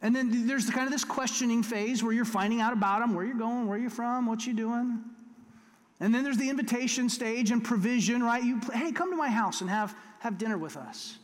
And 0.03 0.15
then 0.15 0.47
there's 0.47 0.69
kind 0.71 0.87
of 0.87 0.93
this 0.93 1.05
questioning 1.05 1.63
phase 1.63 2.03
where 2.03 2.13
you're 2.13 2.25
finding 2.25 2.61
out 2.61 2.73
about 2.73 3.01
them, 3.01 3.15
where 3.15 3.25
you're 3.25 3.39
going, 3.39 3.67
where 3.67 3.79
you're 3.79 3.91
from, 3.91 4.27
what 4.27 4.47
you 4.47 4.53
doing. 4.53 5.03
And 6.01 6.15
then 6.15 6.23
there's 6.23 6.37
the 6.37 6.51
invitation 6.51 7.09
stage 7.09 7.51
and 7.51 7.65
provision, 7.65 8.23
right? 8.23 8.43
You, 8.43 8.61
hey, 8.75 8.93
come 8.93 9.11
to 9.11 9.17
my 9.17 9.31
house 9.31 9.63
and 9.63 9.71
have, 9.71 9.97
have 10.19 10.37
dinner 10.37 10.59
with 10.59 10.77
us. 10.77 11.19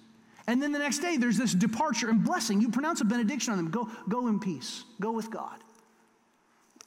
And 0.47 0.61
then 0.61 0.73
the 0.73 0.79
next 0.79 0.99
day, 0.99 1.17
there's 1.19 1.37
this 1.37 1.53
departure 1.53 2.09
and 2.09 2.25
blessing. 2.25 2.61
You 2.61 2.71
pronounce 2.71 3.01
a 3.01 3.05
benediction 3.05 3.53
on 3.53 3.59
them. 3.59 3.71
Go, 3.71 3.89
go 4.09 4.27
in 4.29 4.41
peace. 4.41 4.85
Go 5.01 5.13
with 5.13 5.31
God. 5.31 5.63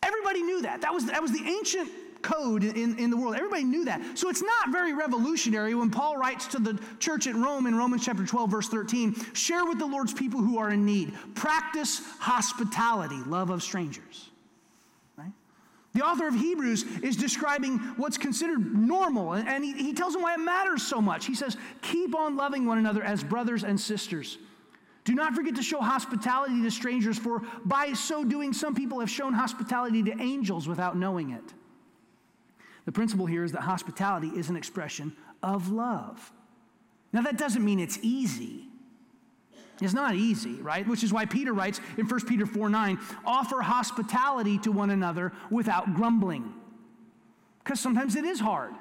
Everybody 0.01 0.41
knew 0.41 0.63
that. 0.63 0.81
That 0.81 0.93
was, 0.93 1.05
that 1.05 1.21
was 1.21 1.31
the 1.31 1.43
ancient 1.47 1.89
code 2.25 2.63
in, 2.63 2.97
in 2.97 3.09
the 3.09 3.17
world. 3.17 3.35
Everybody 3.35 3.63
knew 3.63 3.85
that. 3.85 4.17
So 4.17 4.29
it's 4.29 4.41
not 4.41 4.71
very 4.71 4.93
revolutionary 4.93 5.75
when 5.75 5.91
Paul 5.91 6.17
writes 6.17 6.47
to 6.47 6.59
the 6.59 6.79
church 6.99 7.27
at 7.27 7.35
Rome 7.35 7.67
in 7.67 7.75
Romans 7.75 8.03
chapter 8.03 8.25
12, 8.25 8.49
verse 8.49 8.67
13 8.67 9.15
share 9.33 9.65
with 9.65 9.77
the 9.79 9.85
Lord's 9.85 10.13
people 10.13 10.41
who 10.41 10.57
are 10.57 10.71
in 10.71 10.85
need, 10.85 11.13
practice 11.35 12.01
hospitality, 12.19 13.17
love 13.27 13.49
of 13.49 13.61
strangers. 13.61 14.31
The 15.93 16.01
author 16.01 16.27
of 16.27 16.35
Hebrews 16.35 16.83
is 17.03 17.15
describing 17.15 17.77
what's 17.95 18.17
considered 18.17 18.77
normal, 18.77 19.33
and 19.33 19.63
he, 19.63 19.71
he 19.71 19.93
tells 19.93 20.11
them 20.11 20.23
why 20.23 20.33
it 20.33 20.39
matters 20.39 20.83
so 20.83 21.01
much. 21.01 21.25
He 21.25 21.33
says, 21.33 21.55
Keep 21.81 22.13
on 22.13 22.35
loving 22.35 22.65
one 22.65 22.77
another 22.77 23.01
as 23.01 23.23
brothers 23.23 23.63
and 23.63 23.79
sisters. 23.79 24.37
Do 25.05 25.13
not 25.13 25.33
forget 25.33 25.55
to 25.55 25.63
show 25.63 25.79
hospitality 25.79 26.61
to 26.63 26.69
strangers, 26.69 27.17
for 27.17 27.43
by 27.63 27.93
so 27.93 28.25
doing, 28.25 28.51
some 28.51 28.75
people 28.75 28.99
have 28.99 29.09
shown 29.09 29.31
hospitality 29.31 30.03
to 30.03 30.21
angels 30.21 30.67
without 30.67 30.97
knowing 30.97 31.29
it. 31.29 31.53
The 32.85 32.91
principle 32.91 33.25
here 33.25 33.43
is 33.43 33.51
that 33.53 33.61
hospitality 33.61 34.29
is 34.29 34.49
an 34.49 34.55
expression 34.55 35.15
of 35.41 35.71
love. 35.71 36.31
Now, 37.11 37.21
that 37.21 37.37
doesn't 37.37 37.63
mean 37.63 37.79
it's 37.79 37.97
easy. 38.01 38.67
It's 39.81 39.93
not 39.93 40.15
easy, 40.15 40.61
right? 40.61 40.87
Which 40.87 41.03
is 41.03 41.11
why 41.11 41.25
Peter 41.25 41.53
writes 41.53 41.81
in 41.97 42.07
1 42.07 42.25
Peter 42.25 42.45
4 42.45 42.69
9, 42.69 42.99
offer 43.25 43.61
hospitality 43.61 44.57
to 44.59 44.71
one 44.71 44.89
another 44.89 45.33
without 45.49 45.93
grumbling. 45.95 46.53
Because 47.63 47.79
sometimes 47.79 48.15
it 48.15 48.23
is 48.23 48.39
hard. 48.39 48.73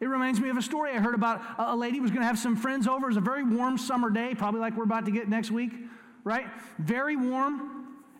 It 0.00 0.06
reminds 0.06 0.40
me 0.40 0.48
of 0.48 0.56
a 0.56 0.62
story 0.62 0.92
I 0.92 0.98
heard 0.98 1.14
about 1.14 1.42
a 1.58 1.74
lady 1.74 1.98
was 2.00 2.10
going 2.10 2.20
to 2.20 2.26
have 2.26 2.38
some 2.38 2.56
friends 2.56 2.86
over. 2.86 3.06
It 3.06 3.08
was 3.08 3.16
a 3.16 3.20
very 3.20 3.42
warm 3.42 3.78
summer 3.78 4.10
day, 4.10 4.34
probably 4.34 4.60
like 4.60 4.76
we're 4.76 4.84
about 4.84 5.06
to 5.06 5.10
get 5.10 5.28
next 5.28 5.50
week, 5.50 5.72
right? 6.24 6.46
Very 6.78 7.16
warm. 7.16 7.77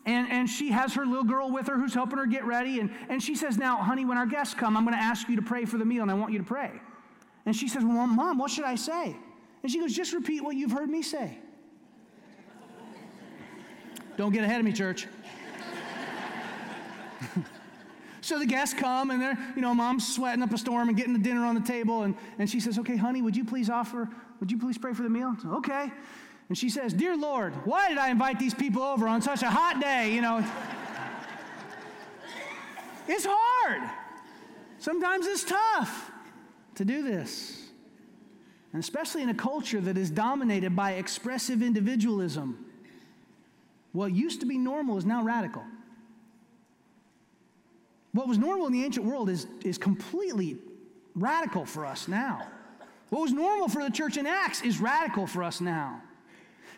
And, 0.09 0.27
and 0.33 0.49
she 0.49 0.71
has 0.71 0.95
her 0.95 1.05
little 1.05 1.23
girl 1.23 1.51
with 1.51 1.67
her 1.67 1.77
who's 1.77 1.93
helping 1.93 2.19
her 2.19 2.25
get 2.25 2.47
ready. 2.47 2.81
And, 2.81 2.91
and 3.11 3.23
she 3.23 3.35
says, 3.35 3.59
Now, 3.59 3.77
honey, 3.77 4.07
when 4.07 4.17
our 4.17 4.25
guests 4.25 4.55
come, 4.55 4.75
I'm 4.75 4.85
going 4.85 4.97
to 4.97 5.03
ask 5.03 5.29
you 5.29 5.37
to 5.37 5.43
pray 5.43 5.67
for 5.67 5.77
the 5.77 5.85
meal, 5.85 6.01
and 6.01 6.11
I 6.11 6.15
want 6.15 6.33
you 6.33 6.39
to 6.39 6.45
pray. 6.45 6.71
And 7.45 7.55
she 7.55 7.69
says, 7.69 7.85
Well, 7.85 8.07
mom, 8.07 8.39
what 8.39 8.51
should 8.51 8.65
I 8.65 8.75
say? 8.75 9.15
And 9.63 9.71
she 9.71 9.79
goes, 9.79 9.93
Just 9.93 10.15
repeat 10.15 10.43
what 10.43 10.57
you've 10.57 10.73
heard 10.73 10.89
me 10.89 11.03
say. 11.03 11.37
Don't 14.17 14.33
get 14.33 14.45
ahead 14.45 14.61
of 14.61 14.65
me, 14.65 14.73
church. 14.73 15.07
so 18.23 18.39
the 18.39 18.47
guests 18.47 18.75
come 18.81 19.11
and 19.11 19.21
they're, 19.21 19.39
you 19.57 19.61
know, 19.61 19.75
mom's 19.75 20.09
sweating 20.09 20.43
up 20.43 20.55
a 20.55 20.59
storm 20.59 20.89
and 20.89 20.97
getting 20.97 21.13
the 21.13 21.19
dinner 21.19 21.45
on 21.45 21.55
the 21.55 21.61
table. 21.61 22.05
And, 22.05 22.17
and 22.39 22.49
she 22.49 22.61
says, 22.61 22.79
Okay, 22.79 22.97
honey, 22.97 23.21
would 23.21 23.37
you 23.37 23.45
please 23.45 23.69
offer, 23.69 24.09
would 24.41 24.51
you 24.51 24.57
please 24.57 24.79
pray 24.79 24.95
for 24.95 25.03
the 25.03 25.11
meal? 25.11 25.37
Okay. 25.45 25.93
And 26.49 26.57
she 26.57 26.71
says, 26.71 26.93
Dear 26.93 27.17
Lord, 27.17 27.53
why 27.67 27.89
did 27.89 27.99
I 27.99 28.11
invite 28.11 28.39
these 28.39 28.55
people 28.55 28.83
over 28.83 29.07
on 29.07 29.21
such 29.21 29.43
a 29.43 29.51
hot 29.51 29.81
day? 29.81 30.15
You 30.15 30.23
know, 30.23 30.45
it's 33.07 33.27
hard. 33.29 33.91
Sometimes 34.79 35.27
it's 35.27 35.45
tough 35.45 36.11
to 36.77 36.85
do 36.85 37.03
this. 37.03 37.69
And 38.73 38.81
especially 38.81 39.23
in 39.23 39.29
a 39.29 39.35
culture 39.35 39.81
that 39.81 39.99
is 39.99 40.11
dominated 40.11 40.77
by 40.77 40.93
expressive 40.93 41.63
individualism 41.63 42.65
what 43.93 44.13
used 44.15 44.41
to 44.41 44.47
be 44.47 44.59
normal 44.59 44.99
is 44.99 45.05
now 45.05 45.23
radical. 45.23 45.65
What 48.13 48.29
was 48.29 48.39
normal 48.39 48.67
in 48.67 48.73
the 48.73 48.85
ancient 48.85 49.07
world 49.07 49.29
is, 49.29 49.47
is 49.65 49.79
completely 49.79 50.59
radical 51.15 51.65
for 51.65 51.87
us 51.87 52.07
now. 52.07 52.47
What 53.11 53.23
was 53.23 53.33
normal 53.33 53.69
for 53.69 53.83
the 53.83 53.91
church 53.91 54.17
in 54.17 54.27
Acts 54.27 54.63
is 54.63 54.79
radical 54.79 55.27
for 55.27 55.43
us 55.43 55.61
now. 55.61 56.03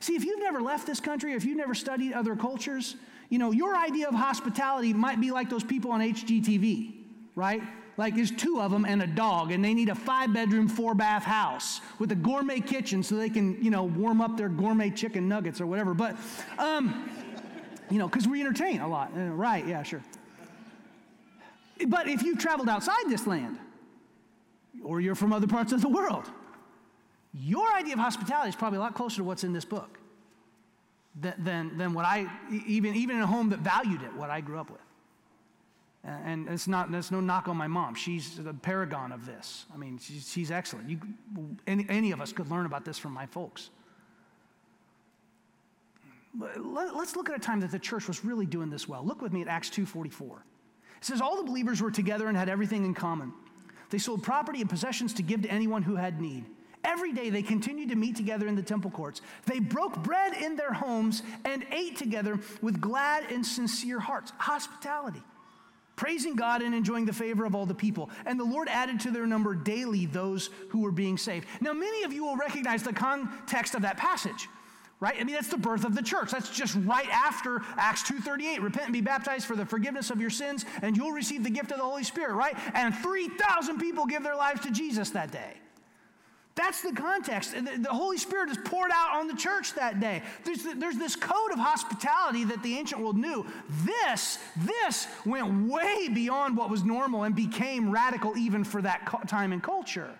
See, 0.01 0.15
if 0.17 0.25
you've 0.25 0.41
never 0.41 0.61
left 0.61 0.87
this 0.87 1.01
country, 1.01 1.35
if 1.35 1.45
you've 1.45 1.59
never 1.59 1.75
studied 1.75 2.13
other 2.13 2.35
cultures, 2.35 2.97
you 3.29 3.39
know, 3.39 3.53
your 3.53 3.77
idea 3.77 4.09
of 4.09 4.15
hospitality 4.15 4.93
might 4.93 5.21
be 5.21 5.31
like 5.31 5.49
those 5.51 5.65
people 5.65 5.93
on 5.93 6.01
HGTV, 6.01 6.95
right? 7.35 7.63
like 8.01 8.17
there's 8.17 8.31
two 8.31 8.61
of 8.63 8.71
them 8.71 8.87
and 8.87 9.03
a 9.03 9.07
dog, 9.07 9.53
and 9.53 9.63
they 9.63 9.75
need 9.75 9.91
a 9.91 9.95
five 9.95 10.33
bedroom, 10.33 10.69
four 10.69 10.95
bath 10.95 11.23
house 11.23 11.83
with 11.99 12.11
a 12.13 12.15
gourmet 12.15 12.59
kitchen 12.59 13.03
so 13.03 13.15
they 13.15 13.29
can, 13.29 13.63
you 13.63 13.71
know, 13.71 13.85
warm 13.85 14.23
up 14.23 14.39
their 14.39 14.49
gourmet 14.49 14.89
chicken 14.89 15.29
nuggets 15.29 15.61
or 15.61 15.67
whatever. 15.67 15.93
But, 15.93 16.17
um, 16.59 17.11
you 17.91 17.99
know, 17.99 18.09
because 18.09 18.27
we 18.27 18.41
entertain 18.41 18.81
a 18.81 18.89
lot. 18.89 19.13
Uh, 19.15 19.25
right, 19.25 19.67
yeah, 19.67 19.83
sure. 19.83 20.03
But 21.89 22.09
if 22.09 22.23
you've 22.23 22.39
traveled 22.39 22.71
outside 22.71 23.05
this 23.09 23.27
land, 23.27 23.59
or 24.83 25.03
you're 25.03 25.15
from 25.15 25.35
other 25.35 25.47
parts 25.47 25.73
of 25.73 25.83
the 25.83 25.89
world, 25.89 26.25
your 27.33 27.73
idea 27.73 27.95
of 27.95 28.01
hospitality 28.01 28.49
is 28.49 28.57
probably 28.57 28.79
a 28.79 28.81
lot 28.81 28.95
closer 28.95 29.19
to 29.19 29.25
what's 29.25 29.45
in 29.45 29.53
this 29.53 29.65
book 29.65 29.99
than, 31.19 31.35
than, 31.39 31.79
than 31.79 31.95
what 31.95 32.05
I, 32.05 32.29
even, 32.67 32.95
even 32.95 33.17
in 33.17 33.23
a 33.23 33.27
home 33.27 33.51
that 33.51 33.61
valued 33.61 34.03
it, 34.03 34.15
what 34.15 34.31
I 34.31 34.41
grew 34.41 34.59
up 34.59 34.71
with. 34.71 34.81
And 36.03 36.49
it's 36.49 36.67
not, 36.67 36.91
that's 36.91 37.11
no 37.11 37.21
knock 37.21 37.47
on 37.47 37.59
my 37.59 37.67
mom. 37.67 37.95
She's 37.95 38.37
the 38.37 38.55
paragon 38.55 39.13
of 39.13 39.27
this. 39.27 39.67
I 39.73 39.77
mean, 39.77 39.99
she's, 39.99 40.31
she's 40.31 40.51
excellent. 40.51 40.89
You, 40.89 40.99
any, 41.67 41.85
any 41.91 42.13
of 42.13 42.23
us 42.23 42.33
could 42.33 42.51
learn 42.51 42.65
about 42.65 42.87
this 42.87 42.99
from 42.99 43.13
my 43.13 43.27
folks. 43.27 43.69
Let, 46.39 46.97
let's 46.97 47.17
look 47.17 47.29
at 47.29 47.37
a 47.37 47.41
time 47.41 47.61
that 47.61 47.71
the 47.71 47.79
church 47.79 48.09
was 48.09 48.25
really 48.25 48.47
doing 48.47 48.71
this 48.71 48.89
well. 48.89 49.05
Look 49.05 49.21
with 49.21 49.33
me 49.33 49.43
at 49.43 49.49
Acts 49.49 49.69
2.44. 49.69 50.23
It 51.01 51.05
says, 51.05 51.21
all 51.21 51.37
the 51.37 51.43
believers 51.43 51.83
were 51.83 51.91
together 51.91 52.29
and 52.29 52.37
had 52.37 52.49
everything 52.49 52.85
in 52.87 52.95
common. 52.95 53.33
They 53.91 53.99
sold 53.99 54.23
property 54.23 54.61
and 54.63 54.71
possessions 54.71 55.13
to 55.15 55.23
give 55.23 55.43
to 55.43 55.51
anyone 55.51 55.83
who 55.83 55.97
had 55.97 56.21
need. 56.21 56.47
Every 56.85 57.13
day 57.13 57.31
they 57.31 57.43
continued 57.43 57.91
to 57.91 57.97
meet 57.97 58.17
together 58.17 58.47
in 58.47 58.57
the 58.57 58.63
temple 58.63 58.91
courts. 58.91 59.21
They 59.47 59.59
broke 59.59 60.03
bread 60.03 60.35
in 60.35 60.57
their 60.57 60.73
homes 60.73 61.23
and 61.45 61.67
ate 61.73 61.97
together 61.97 62.39
with 62.63 62.81
glad 62.81 63.31
and 63.31 63.45
sincere 63.45 64.01
hearts. 64.01 64.33
Hospitality 64.39 65.23
praising 66.01 66.35
God 66.35 66.63
and 66.63 66.75
enjoying 66.75 67.05
the 67.05 67.13
favor 67.13 67.45
of 67.45 67.55
all 67.55 67.67
the 67.67 67.75
people. 67.75 68.09
And 68.25 68.41
the 68.41 68.45
Lord 68.45 68.69
added 68.71 69.01
to 69.01 69.11
their 69.11 69.27
number 69.27 69.55
daily 69.55 70.07
those 70.07 70.49
who 70.71 70.81
were 70.81 70.91
being 70.91 71.19
saved. 71.19 71.47
Now, 71.61 71.75
many 71.75 72.05
of 72.05 72.13
you 72.15 72.25
will 72.25 72.37
recognize 72.37 72.83
the 72.83 72.95
context 72.95 73.75
of 73.75 73.83
that 73.83 73.99
passage 73.99 74.49
right 75.01 75.17
i 75.19 75.25
mean 75.25 75.35
that's 75.35 75.49
the 75.49 75.57
birth 75.57 75.85
of 75.85 75.95
the 75.95 76.03
church 76.03 76.31
that's 76.31 76.51
just 76.51 76.77
right 76.85 77.09
after 77.09 77.63
acts 77.79 78.03
2.38 78.03 78.63
repent 78.63 78.85
and 78.85 78.93
be 78.93 79.01
baptized 79.01 79.47
for 79.47 79.57
the 79.57 79.65
forgiveness 79.65 80.11
of 80.11 80.21
your 80.21 80.29
sins 80.29 80.67
and 80.83 80.97
you'll 80.97 81.11
receive 81.11 81.43
the 81.43 81.51
gift 81.51 81.73
of 81.73 81.79
the 81.79 81.83
holy 81.83 82.05
spirit 82.05 82.35
right 82.35 82.55
and 82.75 82.95
3000 82.97 83.79
people 83.79 84.05
give 84.05 84.23
their 84.23 84.37
lives 84.37 84.61
to 84.61 84.71
jesus 84.71 85.09
that 85.11 85.31
day 85.31 85.55
that's 86.55 86.83
the 86.83 86.93
context. 86.93 87.53
The, 87.53 87.89
Holy 87.89 88.19
Spirit 88.19 88.51
is 88.51 88.59
poured 88.65 88.91
out 88.93 89.17
on 89.17 89.29
the 89.29 89.35
church 89.35 89.75
that 89.75 90.01
day. 90.01 90.23
There's, 90.45 90.65
there's 90.77 90.97
this 90.97 91.17
code 91.17 91.53
of 91.53 91.59
hospitality 91.59 92.45
that 92.45 92.63
the 92.63 92.77
ancient 92.77 93.01
world 93.01 93.17
knew. 93.17 93.47
This, 93.85 94.39
this 94.57 95.07
went 95.25 95.71
way 95.71 96.09
beyond 96.09 96.57
what 96.57 96.69
was 96.69 96.85
normal 96.85 97.23
and 97.23 97.35
became 97.35 97.91
radical 97.91 98.37
even 98.37 98.65
for 98.65 98.83
that 98.83 99.07
time 99.29 99.53
and 99.53 99.63
culture. 99.63 100.11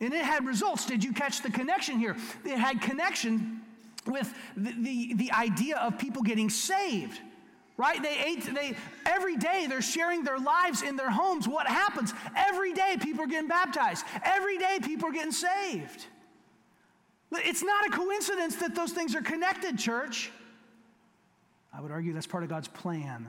And 0.00 0.12
it 0.12 0.24
had 0.24 0.44
results. 0.44 0.84
Did 0.86 1.02
you 1.02 1.12
catch 1.12 1.40
the 1.40 1.50
connection 1.50 1.98
here? 1.98 2.16
It 2.44 2.58
had 2.58 2.82
connection 2.82 3.62
with 4.06 4.32
the, 4.56 4.72
the, 4.72 5.14
the 5.14 5.32
idea 5.32 5.76
of 5.78 5.98
people 5.98 6.22
getting 6.22 6.50
saved 6.50 7.20
right? 7.76 8.02
They 8.02 8.18
ate 8.18 8.54
they 8.54 8.74
every 9.04 9.36
day 9.36 9.66
they're 9.68 9.82
sharing 9.82 10.24
their 10.24 10.38
lives 10.38 10.82
in 10.82 10.96
their 10.96 11.10
homes. 11.10 11.46
What 11.46 11.66
happens? 11.66 12.12
Every 12.34 12.72
day 12.72 12.96
people 13.00 13.24
are 13.24 13.28
getting 13.28 13.48
baptized. 13.48 14.04
Every 14.24 14.58
day 14.58 14.78
people 14.82 15.08
are 15.08 15.12
getting 15.12 15.32
saved. 15.32 16.06
It's 17.32 17.62
not 17.62 17.86
a 17.86 17.90
coincidence 17.90 18.56
that 18.56 18.74
those 18.74 18.92
things 18.92 19.14
are 19.14 19.20
connected 19.20 19.78
church. 19.78 20.30
I 21.72 21.80
would 21.80 21.90
argue 21.90 22.12
that's 22.12 22.26
part 22.26 22.44
of 22.44 22.48
god's 22.48 22.68
plan. 22.68 23.26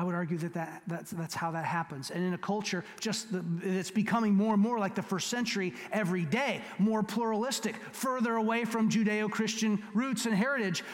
I 0.00 0.04
would 0.04 0.14
argue 0.14 0.38
that, 0.38 0.54
that 0.54 0.82
that's, 0.86 1.10
that's 1.10 1.34
how 1.34 1.50
that 1.52 1.64
happens. 1.64 2.10
And 2.10 2.22
in 2.22 2.34
a 2.34 2.38
culture 2.38 2.84
just 3.00 3.32
the, 3.32 3.44
it's 3.62 3.90
becoming 3.90 4.34
more 4.34 4.54
and 4.54 4.62
more 4.62 4.78
like 4.78 4.94
the 4.94 5.02
first 5.02 5.28
century 5.28 5.72
every 5.90 6.24
day 6.24 6.62
more 6.78 7.02
pluralistic 7.02 7.76
further 7.92 8.36
away 8.36 8.64
from 8.64 8.90
judeo-christian 8.90 9.82
roots 9.94 10.26
and 10.26 10.34
heritage. 10.34 10.84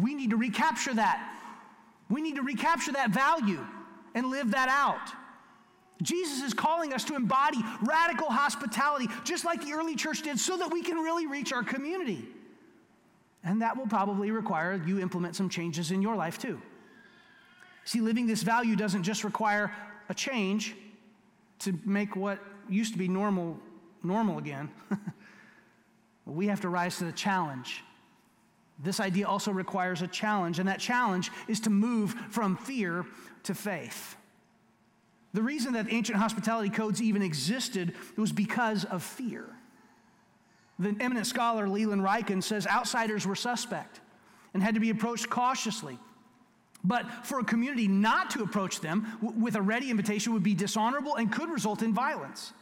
We 0.00 0.14
need 0.14 0.30
to 0.30 0.36
recapture 0.36 0.94
that 0.94 1.41
we 2.12 2.20
need 2.20 2.36
to 2.36 2.42
recapture 2.42 2.92
that 2.92 3.10
value 3.10 3.64
and 4.14 4.26
live 4.26 4.50
that 4.50 4.68
out. 4.68 5.12
Jesus 6.02 6.42
is 6.42 6.52
calling 6.52 6.92
us 6.92 7.04
to 7.04 7.14
embody 7.14 7.58
radical 7.82 8.28
hospitality, 8.28 9.08
just 9.24 9.46
like 9.46 9.64
the 9.64 9.72
early 9.72 9.96
church 9.96 10.20
did, 10.20 10.38
so 10.38 10.58
that 10.58 10.70
we 10.70 10.82
can 10.82 10.98
really 10.98 11.26
reach 11.26 11.54
our 11.54 11.62
community. 11.62 12.28
And 13.42 13.62
that 13.62 13.78
will 13.78 13.86
probably 13.86 14.30
require 14.30 14.82
you 14.86 15.00
implement 15.00 15.36
some 15.36 15.48
changes 15.48 15.90
in 15.90 16.02
your 16.02 16.14
life 16.14 16.38
too. 16.38 16.60
See, 17.84 18.02
living 18.02 18.26
this 18.26 18.42
value 18.42 18.76
doesn't 18.76 19.04
just 19.04 19.24
require 19.24 19.74
a 20.10 20.14
change 20.14 20.76
to 21.60 21.78
make 21.86 22.14
what 22.14 22.38
used 22.68 22.92
to 22.92 22.98
be 22.98 23.08
normal 23.08 23.58
normal 24.02 24.38
again. 24.38 24.68
we 26.26 26.48
have 26.48 26.60
to 26.60 26.68
rise 26.68 26.98
to 26.98 27.04
the 27.04 27.12
challenge 27.12 27.84
this 28.82 29.00
idea 29.00 29.26
also 29.26 29.52
requires 29.52 30.02
a 30.02 30.08
challenge, 30.08 30.58
and 30.58 30.68
that 30.68 30.80
challenge 30.80 31.30
is 31.48 31.60
to 31.60 31.70
move 31.70 32.14
from 32.30 32.56
fear 32.56 33.06
to 33.44 33.54
faith. 33.54 34.16
The 35.34 35.42
reason 35.42 35.72
that 35.74 35.86
ancient 35.90 36.18
hospitality 36.18 36.68
codes 36.68 37.00
even 37.00 37.22
existed 37.22 37.94
was 38.16 38.32
because 38.32 38.84
of 38.84 39.02
fear. 39.02 39.46
The 40.78 40.96
eminent 41.00 41.26
scholar 41.26 41.68
Leland 41.68 42.02
Ryken 42.02 42.42
says 42.42 42.66
outsiders 42.66 43.26
were 43.26 43.36
suspect 43.36 44.00
and 44.52 44.62
had 44.62 44.74
to 44.74 44.80
be 44.80 44.90
approached 44.90 45.30
cautiously. 45.30 45.98
But 46.84 47.08
for 47.24 47.38
a 47.38 47.44
community 47.44 47.86
not 47.86 48.30
to 48.30 48.42
approach 48.42 48.80
them 48.80 49.06
with 49.22 49.54
a 49.54 49.62
ready 49.62 49.90
invitation 49.90 50.32
would 50.32 50.42
be 50.42 50.54
dishonorable 50.54 51.14
and 51.14 51.30
could 51.30 51.48
result 51.48 51.82
in 51.82 51.94
violence. 51.94 52.52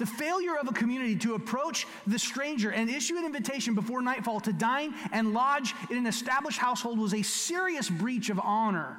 The 0.00 0.06
failure 0.06 0.56
of 0.56 0.66
a 0.66 0.72
community 0.72 1.14
to 1.16 1.34
approach 1.34 1.86
the 2.06 2.18
stranger 2.18 2.70
and 2.70 2.88
issue 2.88 3.18
an 3.18 3.26
invitation 3.26 3.74
before 3.74 4.00
nightfall 4.00 4.40
to 4.40 4.52
dine 4.54 4.94
and 5.12 5.34
lodge 5.34 5.74
in 5.90 5.98
an 5.98 6.06
established 6.06 6.56
household 6.56 6.98
was 6.98 7.12
a 7.12 7.20
serious 7.20 7.90
breach 7.90 8.30
of 8.30 8.40
honor. 8.40 8.96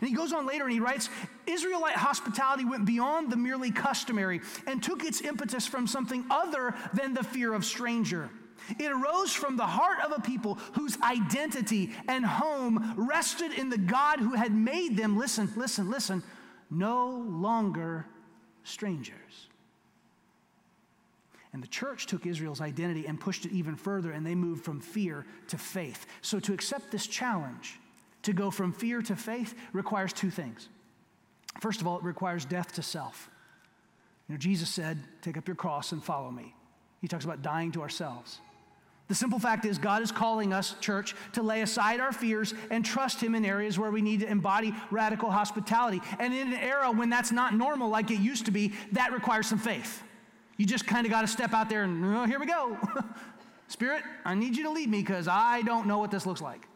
And 0.00 0.08
he 0.08 0.14
goes 0.14 0.32
on 0.32 0.46
later 0.46 0.62
and 0.62 0.72
he 0.72 0.78
writes 0.78 1.08
Israelite 1.48 1.96
hospitality 1.96 2.64
went 2.64 2.86
beyond 2.86 3.32
the 3.32 3.36
merely 3.36 3.72
customary 3.72 4.40
and 4.68 4.80
took 4.80 5.02
its 5.02 5.20
impetus 5.20 5.66
from 5.66 5.88
something 5.88 6.24
other 6.30 6.76
than 6.94 7.12
the 7.12 7.24
fear 7.24 7.52
of 7.52 7.64
stranger. 7.64 8.30
It 8.78 8.92
arose 8.92 9.32
from 9.32 9.56
the 9.56 9.66
heart 9.66 9.98
of 10.04 10.12
a 10.16 10.20
people 10.20 10.60
whose 10.74 10.96
identity 11.02 11.92
and 12.06 12.24
home 12.24 12.94
rested 12.96 13.52
in 13.52 13.68
the 13.68 13.78
God 13.78 14.20
who 14.20 14.34
had 14.34 14.54
made 14.54 14.96
them, 14.96 15.18
listen, 15.18 15.52
listen, 15.56 15.90
listen, 15.90 16.22
no 16.70 17.08
longer 17.28 18.06
strangers. 18.62 19.48
And 21.56 21.62
the 21.62 21.68
church 21.68 22.04
took 22.04 22.26
Israel's 22.26 22.60
identity 22.60 23.06
and 23.06 23.18
pushed 23.18 23.46
it 23.46 23.50
even 23.50 23.76
further, 23.76 24.12
and 24.12 24.26
they 24.26 24.34
moved 24.34 24.62
from 24.62 24.78
fear 24.78 25.24
to 25.48 25.56
faith. 25.56 26.04
So 26.20 26.38
to 26.38 26.52
accept 26.52 26.90
this 26.90 27.06
challenge, 27.06 27.80
to 28.24 28.34
go 28.34 28.50
from 28.50 28.74
fear 28.74 29.00
to 29.00 29.16
faith, 29.16 29.54
requires 29.72 30.12
two 30.12 30.28
things. 30.28 30.68
First 31.62 31.80
of 31.80 31.86
all, 31.86 31.96
it 31.96 32.04
requires 32.04 32.44
death 32.44 32.74
to 32.74 32.82
self. 32.82 33.30
You 34.28 34.34
know, 34.34 34.38
Jesus 34.38 34.68
said, 34.68 34.98
Take 35.22 35.38
up 35.38 35.48
your 35.48 35.54
cross 35.54 35.92
and 35.92 36.04
follow 36.04 36.30
me. 36.30 36.54
He 37.00 37.08
talks 37.08 37.24
about 37.24 37.40
dying 37.40 37.72
to 37.72 37.80
ourselves. 37.80 38.38
The 39.08 39.14
simple 39.14 39.38
fact 39.38 39.64
is, 39.64 39.78
God 39.78 40.02
is 40.02 40.12
calling 40.12 40.52
us, 40.52 40.74
church, 40.82 41.14
to 41.32 41.42
lay 41.42 41.62
aside 41.62 42.00
our 42.00 42.12
fears 42.12 42.52
and 42.70 42.84
trust 42.84 43.22
Him 43.22 43.34
in 43.34 43.46
areas 43.46 43.78
where 43.78 43.90
we 43.90 44.02
need 44.02 44.20
to 44.20 44.28
embody 44.28 44.74
radical 44.90 45.30
hospitality. 45.30 46.02
And 46.18 46.34
in 46.34 46.48
an 46.48 46.60
era 46.60 46.90
when 46.90 47.08
that's 47.08 47.32
not 47.32 47.54
normal 47.54 47.88
like 47.88 48.10
it 48.10 48.20
used 48.20 48.44
to 48.44 48.50
be, 48.50 48.74
that 48.92 49.14
requires 49.14 49.46
some 49.46 49.58
faith. 49.58 50.02
You 50.56 50.66
just 50.66 50.86
kind 50.86 51.06
of 51.06 51.10
got 51.10 51.22
to 51.22 51.26
step 51.26 51.52
out 51.52 51.68
there 51.68 51.84
and, 51.84 52.04
oh, 52.04 52.24
here 52.24 52.40
we 52.40 52.46
go. 52.46 52.78
Spirit, 53.68 54.02
I 54.24 54.34
need 54.34 54.56
you 54.56 54.64
to 54.64 54.70
lead 54.70 54.88
me 54.88 55.00
because 55.00 55.28
I 55.28 55.62
don't 55.62 55.86
know 55.86 55.98
what 55.98 56.10
this 56.10 56.24
looks 56.24 56.40
like. 56.40 56.66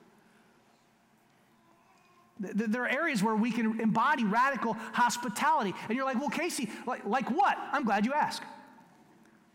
There 2.39 2.83
are 2.83 2.89
areas 2.89 3.23
where 3.23 3.35
we 3.35 3.51
can 3.51 3.81
embody 3.81 4.25
radical 4.25 4.73
hospitality. 4.93 5.75
And 5.89 5.97
you're 5.97 6.07
like, 6.07 6.19
well, 6.19 6.31
Casey, 6.31 6.71
like, 6.87 7.05
like 7.05 7.31
what? 7.31 7.59
I'm 7.71 7.85
glad 7.85 8.07
you 8.07 8.15
asked. 8.15 8.43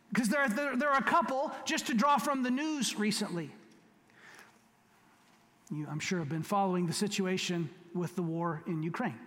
Because 0.10 0.30
there, 0.30 0.48
there, 0.48 0.78
there 0.78 0.90
are 0.90 1.00
a 1.00 1.04
couple, 1.04 1.52
just 1.66 1.88
to 1.88 1.94
draw 1.96 2.18
from 2.18 2.44
the 2.44 2.52
news 2.52 2.98
recently. 2.98 3.52
You, 5.72 5.88
I'm 5.90 6.00
sure, 6.00 6.20
have 6.20 6.30
been 6.30 6.44
following 6.44 6.86
the 6.86 6.94
situation 6.94 7.70
with 7.96 8.16
the 8.16 8.22
war 8.22 8.62
in 8.68 8.84
Ukraine. 8.84 9.20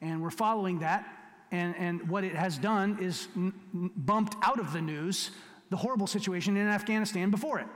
And 0.00 0.20
we're 0.20 0.30
following 0.30 0.80
that, 0.80 1.06
and, 1.52 1.74
and 1.76 2.08
what 2.08 2.24
it 2.24 2.34
has 2.34 2.58
done 2.58 2.98
is 3.00 3.28
n- 3.36 3.52
bumped 3.96 4.36
out 4.42 4.60
of 4.60 4.72
the 4.72 4.80
news 4.80 5.30
the 5.70 5.76
horrible 5.76 6.06
situation 6.06 6.56
in 6.56 6.66
Afghanistan 6.66 7.30
before 7.30 7.60
it. 7.60 7.66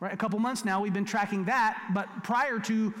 Right? 0.00 0.12
A 0.12 0.16
couple 0.16 0.38
months 0.38 0.64
now, 0.64 0.80
we've 0.82 0.92
been 0.92 1.04
tracking 1.04 1.44
that, 1.44 1.80
but 1.94 2.08
prior 2.22 2.58
to 2.60 2.92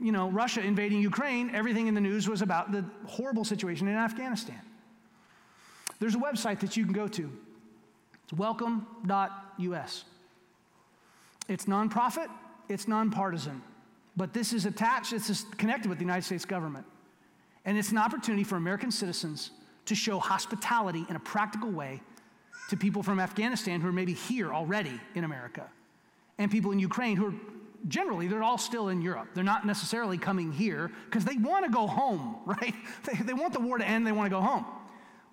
you 0.00 0.12
know, 0.12 0.30
Russia 0.30 0.60
invading 0.60 1.00
Ukraine, 1.00 1.54
everything 1.54 1.86
in 1.86 1.94
the 1.94 2.00
news 2.00 2.28
was 2.28 2.42
about 2.42 2.72
the 2.72 2.84
horrible 3.06 3.44
situation 3.44 3.88
in 3.88 3.94
Afghanistan. 3.94 4.60
There's 6.00 6.14
a 6.14 6.18
website 6.18 6.60
that 6.60 6.76
you 6.76 6.84
can 6.84 6.92
go 6.92 7.06
to. 7.08 7.30
It's 8.24 8.32
welcome.us. 8.32 10.04
It's 11.48 11.64
nonprofit, 11.66 12.28
it's 12.68 12.88
nonpartisan, 12.88 13.62
but 14.16 14.32
this 14.32 14.52
is 14.52 14.64
attached, 14.66 15.12
it's 15.12 15.44
connected 15.56 15.88
with 15.88 15.98
the 15.98 16.04
United 16.04 16.24
States 16.24 16.44
government. 16.44 16.86
And 17.64 17.78
it's 17.78 17.90
an 17.90 17.98
opportunity 17.98 18.44
for 18.44 18.56
American 18.56 18.90
citizens 18.90 19.50
to 19.86 19.94
show 19.94 20.18
hospitality 20.18 21.04
in 21.08 21.16
a 21.16 21.20
practical 21.20 21.70
way 21.70 22.00
to 22.68 22.76
people 22.76 23.02
from 23.02 23.20
Afghanistan 23.20 23.80
who 23.80 23.88
are 23.88 23.92
maybe 23.92 24.14
here 24.14 24.52
already 24.52 25.00
in 25.14 25.24
America, 25.24 25.68
and 26.38 26.50
people 26.50 26.72
in 26.72 26.78
Ukraine 26.78 27.16
who 27.16 27.26
are 27.26 27.34
generally 27.88 28.28
they're 28.28 28.42
all 28.42 28.58
still 28.58 28.88
in 28.88 29.02
Europe. 29.02 29.28
They're 29.34 29.44
not 29.44 29.66
necessarily 29.66 30.18
coming 30.18 30.52
here 30.52 30.90
because 31.06 31.24
they 31.24 31.36
want 31.36 31.64
to 31.64 31.70
go 31.70 31.86
home, 31.86 32.36
right? 32.46 32.74
They, 33.04 33.22
they 33.24 33.34
want 33.34 33.52
the 33.52 33.60
war 33.60 33.78
to 33.78 33.86
end, 33.86 34.06
they 34.06 34.12
want 34.12 34.26
to 34.26 34.36
go 34.36 34.40
home. 34.40 34.64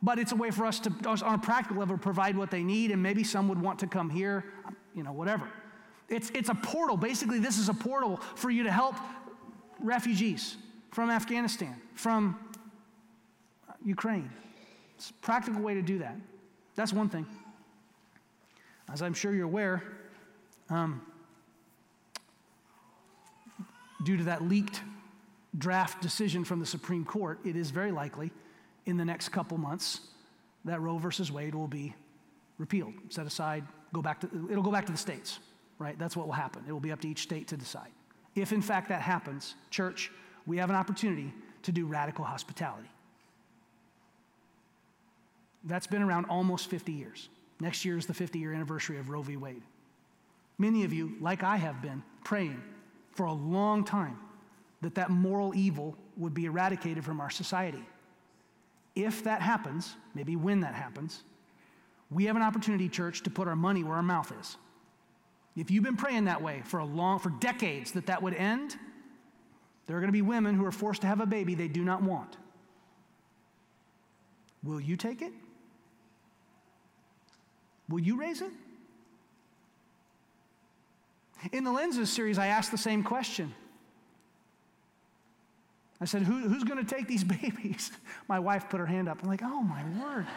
But 0.01 0.17
it's 0.17 0.31
a 0.31 0.35
way 0.35 0.49
for 0.49 0.65
us 0.65 0.79
to, 0.81 0.91
on 1.07 1.35
a 1.35 1.37
practical 1.37 1.77
level, 1.77 1.97
provide 1.97 2.37
what 2.37 2.51
they 2.51 2.63
need, 2.63 2.91
and 2.91 3.03
maybe 3.03 3.23
some 3.23 3.49
would 3.49 3.61
want 3.61 3.79
to 3.79 3.87
come 3.87 4.09
here, 4.09 4.45
you 4.95 5.03
know, 5.03 5.11
whatever. 5.11 5.49
It's, 6.07 6.31
it's 6.33 6.49
a 6.49 6.55
portal. 6.55 6.95
Basically, 6.95 7.39
this 7.39 7.57
is 7.57 7.69
a 7.69 7.73
portal 7.73 8.17
for 8.35 8.49
you 8.49 8.63
to 8.63 8.71
help 8.71 8.95
refugees 9.81 10.57
from 10.91 11.09
Afghanistan, 11.09 11.75
from 11.95 12.39
Ukraine. 13.83 14.29
It's 14.95 15.11
a 15.11 15.13
practical 15.13 15.61
way 15.61 15.73
to 15.73 15.81
do 15.81 15.99
that. 15.99 16.15
That's 16.75 16.93
one 16.93 17.09
thing. 17.09 17.25
As 18.91 19.01
I'm 19.01 19.13
sure 19.13 19.33
you're 19.33 19.45
aware, 19.45 19.83
um, 20.69 21.01
due 24.03 24.17
to 24.17 24.23
that 24.25 24.43
leaked 24.43 24.81
draft 25.57 26.01
decision 26.01 26.43
from 26.43 26.59
the 26.59 26.65
Supreme 26.65 27.05
Court, 27.05 27.39
it 27.45 27.55
is 27.55 27.71
very 27.71 27.91
likely 27.91 28.31
in 28.85 28.97
the 28.97 29.05
next 29.05 29.29
couple 29.29 29.57
months 29.57 30.01
that 30.65 30.81
Roe 30.81 30.97
versus 30.97 31.31
Wade 31.31 31.55
will 31.55 31.67
be 31.67 31.93
repealed, 32.57 32.93
set 33.09 33.25
aside, 33.25 33.63
go 33.93 34.01
back 34.01 34.19
to, 34.21 34.29
it'll 34.51 34.63
go 34.63 34.71
back 34.71 34.85
to 34.85 34.91
the 34.91 34.97
states, 34.97 35.39
right? 35.77 35.97
That's 35.97 36.15
what 36.17 36.27
will 36.27 36.33
happen. 36.33 36.63
It 36.67 36.71
will 36.71 36.79
be 36.79 36.91
up 36.91 37.01
to 37.01 37.07
each 37.07 37.23
state 37.23 37.47
to 37.49 37.57
decide. 37.57 37.89
If 38.35 38.51
in 38.51 38.61
fact 38.61 38.89
that 38.89 39.01
happens, 39.01 39.55
church, 39.69 40.11
we 40.49 40.57
have 40.57 40.69
an 40.69 40.75
opportunity 40.75 41.33
to 41.63 41.71
do 41.71 41.85
radical 41.85 42.25
hospitality. 42.25 42.89
That's 45.63 45.87
been 45.87 46.01
around 46.01 46.25
almost 46.25 46.69
50 46.69 46.91
years. 46.91 47.29
Next 47.59 47.85
year 47.85 47.97
is 47.97 48.05
the 48.05 48.13
50 48.13 48.39
year 48.39 48.53
anniversary 48.53 48.97
of 48.97 49.09
Roe 49.09 49.21
v. 49.21 49.37
Wade. 49.37 49.61
Many 50.57 50.83
of 50.83 50.91
you, 50.91 51.15
like 51.21 51.43
I 51.43 51.57
have 51.57 51.81
been, 51.81 52.03
praying 52.23 52.61
for 53.11 53.27
a 53.27 53.33
long 53.33 53.83
time 53.83 54.17
that 54.81 54.95
that 54.95 55.09
moral 55.09 55.53
evil 55.55 55.95
would 56.17 56.33
be 56.33 56.45
eradicated 56.45 57.05
from 57.05 57.21
our 57.21 57.29
society 57.29 57.85
if 58.95 59.23
that 59.23 59.41
happens, 59.41 59.95
maybe 60.15 60.35
when 60.35 60.61
that 60.61 60.73
happens, 60.73 61.23
we 62.11 62.25
have 62.25 62.35
an 62.35 62.41
opportunity, 62.41 62.89
church, 62.89 63.21
to 63.23 63.29
put 63.29 63.47
our 63.47 63.55
money 63.55 63.83
where 63.83 63.95
our 63.95 64.03
mouth 64.03 64.33
is. 64.39 64.57
If 65.55 65.69
you've 65.69 65.83
been 65.83 65.97
praying 65.97 66.25
that 66.25 66.41
way 66.41 66.61
for 66.65 66.79
a 66.79 66.85
long, 66.85 67.19
for 67.19 67.29
decades, 67.29 67.91
that 67.91 68.07
that 68.07 68.21
would 68.21 68.33
end, 68.33 68.77
there 69.89 69.97
are 69.97 70.01
going 70.01 70.09
to 70.09 70.13
be 70.13 70.21
women 70.21 70.53
who 70.53 70.63
are 70.65 70.71
forced 70.71 71.01
to 71.01 71.07
have 71.07 71.19
a 71.19 71.25
baby 71.25 71.55
they 71.55 71.67
do 71.67 71.83
not 71.83 72.03
want. 72.03 72.37
Will 74.61 74.79
you 74.79 74.95
take 74.95 75.23
it? 75.23 75.33
Will 77.89 77.99
you 77.99 78.15
raise 78.15 78.41
it? 78.41 78.51
In 81.51 81.63
the 81.63 81.71
Lenses 81.71 82.11
series, 82.11 82.37
I 82.37 82.45
asked 82.45 82.69
the 82.69 82.77
same 82.77 83.01
question. 83.01 83.51
I 85.99 86.05
said, 86.05 86.21
Who, 86.21 86.47
Who's 86.47 86.63
going 86.63 86.85
to 86.85 86.95
take 86.95 87.07
these 87.07 87.23
babies? 87.41 87.91
My 88.27 88.37
wife 88.37 88.69
put 88.69 88.79
her 88.79 88.85
hand 88.85 89.09
up. 89.09 89.23
I'm 89.23 89.27
like, 89.27 89.41
Oh, 89.43 89.63
my 89.63 89.83
word. 89.99 90.27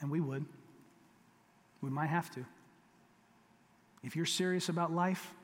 and 0.00 0.12
we 0.12 0.20
would. 0.20 0.46
We 1.80 1.90
might 1.90 2.08
have 2.08 2.30
to. 2.32 2.44
If 4.02 4.16
you're 4.16 4.26
serious 4.26 4.68
about 4.68 4.92
life, 4.92 5.34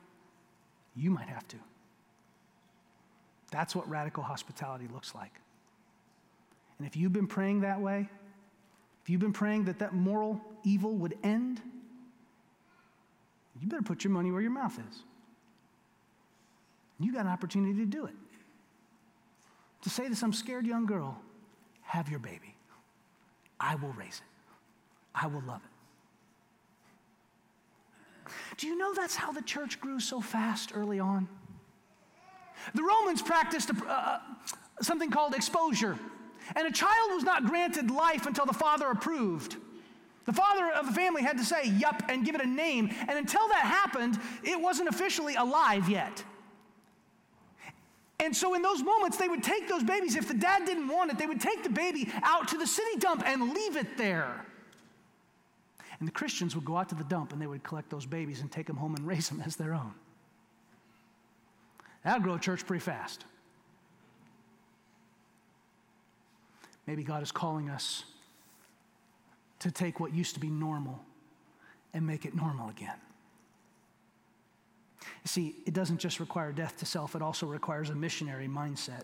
you 0.95 1.09
might 1.09 1.29
have 1.29 1.47
to. 1.49 1.57
That's 3.51 3.75
what 3.75 3.89
radical 3.89 4.23
hospitality 4.23 4.87
looks 4.91 5.15
like. 5.15 5.33
And 6.77 6.87
if 6.87 6.95
you've 6.95 7.13
been 7.13 7.27
praying 7.27 7.61
that 7.61 7.79
way, 7.79 8.09
if 9.03 9.09
you've 9.09 9.21
been 9.21 9.33
praying 9.33 9.65
that 9.65 9.79
that 9.79 9.93
moral 9.93 10.41
evil 10.63 10.93
would 10.95 11.17
end, 11.23 11.61
you 13.59 13.67
better 13.67 13.81
put 13.81 14.03
your 14.03 14.11
money 14.11 14.31
where 14.31 14.41
your 14.41 14.51
mouth 14.51 14.77
is. 14.77 15.03
You 16.99 17.13
got 17.13 17.25
an 17.25 17.31
opportunity 17.31 17.79
to 17.79 17.85
do 17.85 18.05
it. 18.05 18.13
To 19.83 19.89
say 19.89 20.09
to 20.09 20.15
some 20.15 20.33
scared 20.33 20.65
young 20.65 20.85
girl, 20.85 21.19
have 21.83 22.09
your 22.09 22.19
baby. 22.19 22.55
I 23.59 23.75
will 23.75 23.93
raise 23.93 24.17
it. 24.17 24.53
I 25.15 25.27
will 25.27 25.43
love 25.47 25.61
it. 25.63 25.76
Do 28.57 28.67
you 28.67 28.77
know 28.77 28.93
that's 28.93 29.15
how 29.15 29.31
the 29.31 29.41
church 29.41 29.79
grew 29.79 29.99
so 29.99 30.21
fast 30.21 30.71
early 30.73 30.99
on? 30.99 31.27
The 32.73 32.83
Romans 32.83 33.21
practiced 33.21 33.69
a, 33.69 33.85
uh, 33.87 34.19
something 34.81 35.11
called 35.11 35.33
exposure. 35.33 35.97
And 36.55 36.67
a 36.67 36.71
child 36.71 37.11
was 37.13 37.23
not 37.23 37.45
granted 37.45 37.91
life 37.91 38.25
until 38.25 38.45
the 38.45 38.53
father 38.53 38.89
approved. 38.89 39.57
The 40.25 40.33
father 40.33 40.71
of 40.71 40.87
the 40.87 40.93
family 40.93 41.21
had 41.21 41.37
to 41.37 41.45
say, 41.45 41.65
yup, 41.65 42.03
and 42.09 42.25
give 42.25 42.35
it 42.35 42.41
a 42.41 42.47
name. 42.47 42.93
And 43.07 43.17
until 43.17 43.47
that 43.49 43.61
happened, 43.61 44.19
it 44.43 44.59
wasn't 44.59 44.89
officially 44.89 45.35
alive 45.35 45.89
yet. 45.89 46.23
And 48.19 48.35
so, 48.35 48.55
in 48.55 48.61
those 48.61 48.81
moments, 48.81 49.17
they 49.17 49.27
would 49.27 49.43
take 49.43 49.67
those 49.67 49.83
babies. 49.83 50.15
If 50.15 50.27
the 50.27 50.33
dad 50.33 50.65
didn't 50.65 50.87
want 50.87 51.11
it, 51.11 51.17
they 51.17 51.27
would 51.27 51.39
take 51.39 51.63
the 51.63 51.69
baby 51.69 52.11
out 52.23 52.47
to 52.49 52.57
the 52.57 52.65
city 52.65 52.97
dump 52.97 53.23
and 53.25 53.53
leave 53.53 53.77
it 53.77 53.97
there 53.97 54.45
And 55.99 56.07
the 56.07 56.11
Christians 56.11 56.55
would 56.55 56.65
go 56.65 56.77
out 56.77 56.89
to 56.89 56.95
the 56.95 57.03
dump 57.03 57.33
and 57.33 57.41
they 57.41 57.47
would 57.47 57.63
collect 57.63 57.89
those 57.89 58.05
babies 58.05 58.41
and 58.41 58.51
take 58.51 58.67
them 58.67 58.77
home 58.77 58.95
and 58.95 59.05
raise 59.07 59.29
them 59.29 59.41
as 59.45 59.55
their 59.55 59.73
own. 59.73 59.93
That'll 62.03 62.21
grow 62.21 62.35
a 62.35 62.39
church 62.39 62.65
pretty 62.65 62.81
fast. 62.83 63.25
Maybe 66.85 67.03
God 67.03 67.21
is 67.21 67.31
calling 67.31 67.69
us 67.69 68.05
to 69.59 69.71
take 69.71 69.99
what 69.99 70.13
used 70.13 70.35
to 70.35 70.39
be 70.39 70.49
normal 70.49 71.03
and 71.93 72.05
make 72.05 72.25
it 72.25 72.35
normal 72.35 72.69
again. 72.69 72.95
You 75.01 75.27
see, 75.27 75.55
it 75.65 75.73
doesn't 75.73 75.97
just 75.97 76.19
require 76.19 76.51
death 76.51 76.77
to 76.79 76.85
self, 76.85 77.15
it 77.15 77.21
also 77.21 77.45
requires 77.45 77.89
a 77.89 77.95
missionary 77.95 78.47
mindset. 78.47 79.03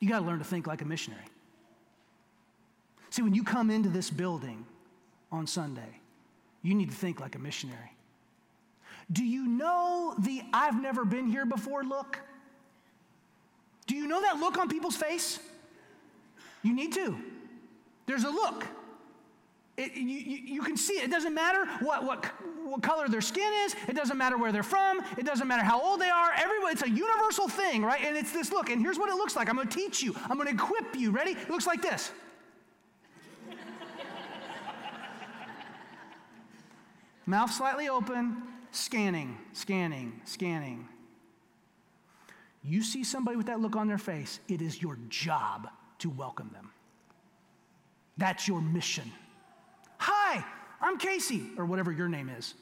You 0.00 0.08
got 0.08 0.20
to 0.20 0.24
learn 0.24 0.38
to 0.38 0.44
think 0.44 0.66
like 0.66 0.82
a 0.82 0.84
missionary. 0.84 1.24
See, 3.10 3.22
when 3.22 3.34
you 3.34 3.44
come 3.44 3.70
into 3.70 3.88
this 3.88 4.08
building 4.08 4.64
on 5.30 5.46
Sunday, 5.46 6.00
you 6.62 6.74
need 6.74 6.90
to 6.90 6.96
think 6.96 7.20
like 7.20 7.34
a 7.34 7.38
missionary. 7.38 7.92
Do 9.10 9.24
you 9.24 9.46
know 9.46 10.14
the 10.18 10.42
I've 10.52 10.80
never 10.80 11.04
been 11.04 11.26
here 11.28 11.46
before 11.46 11.84
look? 11.84 12.18
Do 13.86 13.94
you 13.94 14.08
know 14.08 14.20
that 14.22 14.38
look 14.38 14.58
on 14.58 14.68
people's 14.68 14.96
face? 14.96 15.38
You 16.62 16.74
need 16.74 16.92
to. 16.94 17.16
There's 18.06 18.24
a 18.24 18.30
look. 18.30 18.66
It, 19.76 19.94
you, 19.94 20.02
you, 20.04 20.62
can 20.62 20.76
see 20.76 20.94
it. 20.94 21.04
It 21.04 21.10
doesn't 21.10 21.34
matter 21.34 21.66
what, 21.80 22.02
what, 22.02 22.24
what 22.64 22.82
color 22.82 23.08
their 23.08 23.20
skin 23.20 23.52
is. 23.66 23.76
It 23.88 23.94
doesn't 23.94 24.16
matter 24.16 24.38
where 24.38 24.50
they're 24.50 24.62
from. 24.62 25.02
It 25.18 25.26
doesn't 25.26 25.46
matter 25.46 25.62
how 25.62 25.80
old 25.80 26.00
they 26.00 26.08
are. 26.08 26.32
Everybody, 26.34 26.72
it's 26.72 26.82
a 26.82 26.88
universal 26.88 27.46
thing, 27.46 27.84
right? 27.84 28.00
And 28.02 28.16
it's 28.16 28.32
this 28.32 28.50
look. 28.50 28.70
And 28.70 28.80
here's 28.80 28.98
what 28.98 29.10
it 29.10 29.16
looks 29.16 29.36
like. 29.36 29.50
I'm 29.50 29.56
going 29.56 29.68
to 29.68 29.76
teach 29.76 30.02
you. 30.02 30.16
I'm 30.30 30.38
going 30.38 30.48
to 30.48 30.54
equip 30.54 30.96
you. 30.96 31.10
Ready? 31.10 31.32
It 31.32 31.50
looks 31.50 31.66
like 31.66 31.82
this. 31.82 32.10
Mouth 37.26 37.52
slightly 37.52 37.88
open, 37.88 38.42
scanning, 38.70 39.36
scanning, 39.52 40.20
scanning. 40.24 40.88
You 42.62 42.82
see 42.82 43.02
somebody 43.02 43.36
with 43.36 43.46
that 43.46 43.60
look 43.60 43.74
on 43.74 43.88
their 43.88 43.98
face, 43.98 44.40
it 44.48 44.62
is 44.62 44.80
your 44.80 44.96
job 45.08 45.68
to 45.98 46.10
welcome 46.10 46.50
them. 46.52 46.70
That's 48.16 48.46
your 48.46 48.60
mission. 48.60 49.10
Hi, 49.98 50.44
I'm 50.80 50.98
Casey, 50.98 51.50
or 51.58 51.64
whatever 51.64 51.90
your 51.90 52.08
name 52.08 52.28
is. 52.28 52.54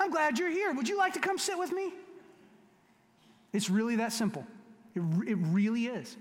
I'm 0.00 0.10
glad 0.10 0.38
you're 0.38 0.50
here. 0.50 0.72
Would 0.72 0.88
you 0.88 0.98
like 0.98 1.12
to 1.14 1.20
come 1.20 1.38
sit 1.38 1.56
with 1.56 1.72
me? 1.72 1.92
It's 3.52 3.70
really 3.70 3.96
that 3.96 4.12
simple. 4.12 4.44
It, 4.94 5.02
it 5.26 5.36
really 5.36 5.86
is. 5.86 6.16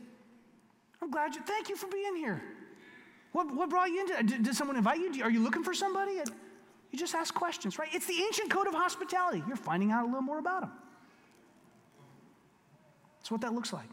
I'm 1.02 1.10
glad 1.10 1.34
you, 1.34 1.42
thank 1.42 1.70
you 1.70 1.76
for 1.76 1.88
being 1.88 2.16
here. 2.16 2.42
What, 3.32 3.54
what 3.54 3.70
brought 3.70 3.90
you 3.90 4.02
into 4.02 4.24
did, 4.24 4.44
did 4.44 4.56
someone 4.56 4.78
invite 4.78 5.00
you? 5.00 5.24
Are 5.24 5.32
you 5.32 5.40
looking 5.40 5.64
for 5.64 5.74
somebody? 5.74 6.20
You 6.92 7.00
just 7.00 7.16
ask 7.16 7.34
questions, 7.34 7.80
right? 7.80 7.90
It's 7.94 8.06
the 8.06 8.22
ancient 8.22 8.52
code 8.52 8.68
of 8.68 8.74
hospitality. 8.74 9.44
You're 9.48 9.56
finding 9.56 9.92
out 9.92 10.04
a 10.04 10.06
little 10.06 10.22
more 10.22 10.40
about 10.40 10.62
them. 10.62 10.72
That's 13.20 13.32
what 13.32 13.42
that 13.42 13.54
looks 13.54 13.72
like. 13.72 13.88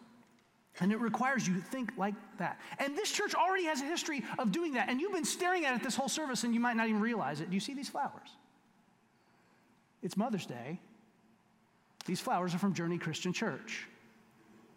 And 0.80 0.92
it 0.92 1.00
requires 1.00 1.46
you 1.46 1.54
to 1.54 1.60
think 1.60 1.92
like 1.96 2.14
that. 2.38 2.60
And 2.78 2.96
this 2.96 3.10
church 3.10 3.34
already 3.34 3.64
has 3.64 3.80
a 3.80 3.84
history 3.84 4.22
of 4.38 4.52
doing 4.52 4.74
that. 4.74 4.88
And 4.88 5.00
you've 5.00 5.12
been 5.12 5.24
staring 5.24 5.64
at 5.64 5.74
it 5.74 5.82
this 5.82 5.96
whole 5.96 6.08
service 6.08 6.44
and 6.44 6.54
you 6.54 6.60
might 6.60 6.76
not 6.76 6.88
even 6.88 7.00
realize 7.00 7.40
it. 7.40 7.50
Do 7.50 7.54
you 7.54 7.60
see 7.60 7.74
these 7.74 7.88
flowers? 7.88 8.28
It's 10.02 10.16
Mother's 10.16 10.46
Day. 10.46 10.80
These 12.06 12.20
flowers 12.20 12.54
are 12.54 12.58
from 12.58 12.74
Journey 12.74 12.96
Christian 12.96 13.32
Church 13.32 13.86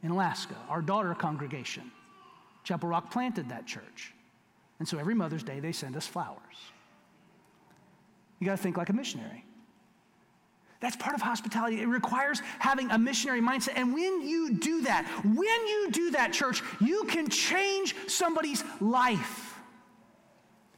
in 0.03 0.12
Alaska, 0.12 0.55
our 0.69 0.81
daughter 0.81 1.13
congregation. 1.13 1.91
Chapel 2.63 2.89
Rock 2.89 3.12
planted 3.12 3.49
that 3.49 3.67
church. 3.67 4.13
And 4.79 4.88
so 4.88 4.97
every 4.97 5.13
Mother's 5.13 5.43
Day 5.43 5.60
they 5.60 5.71
send 5.71 5.95
us 5.95 6.07
flowers. 6.07 6.39
You 8.41 8.45
got 8.45 8.58
to 8.58 8.62
think 8.62 8.75
like 8.75 8.89
a 8.89 8.93
missionary. 8.93 9.45
That's 10.80 10.95
part 10.95 11.13
of 11.13 11.21
hospitality. 11.21 11.80
It 11.80 11.86
requires 11.86 12.41
having 12.58 12.89
a 12.89 12.97
missionary 12.97 13.39
mindset. 13.39 13.73
And 13.75 13.93
when 13.93 14.27
you 14.27 14.56
do 14.56 14.82
that, 14.82 15.08
when 15.23 15.38
you 15.67 15.89
do 15.91 16.10
that, 16.12 16.34
church, 16.34 16.63
you 16.82 17.04
can 17.04 17.30
change 17.30 17.95
somebody's 18.08 18.63
life. 18.82 19.60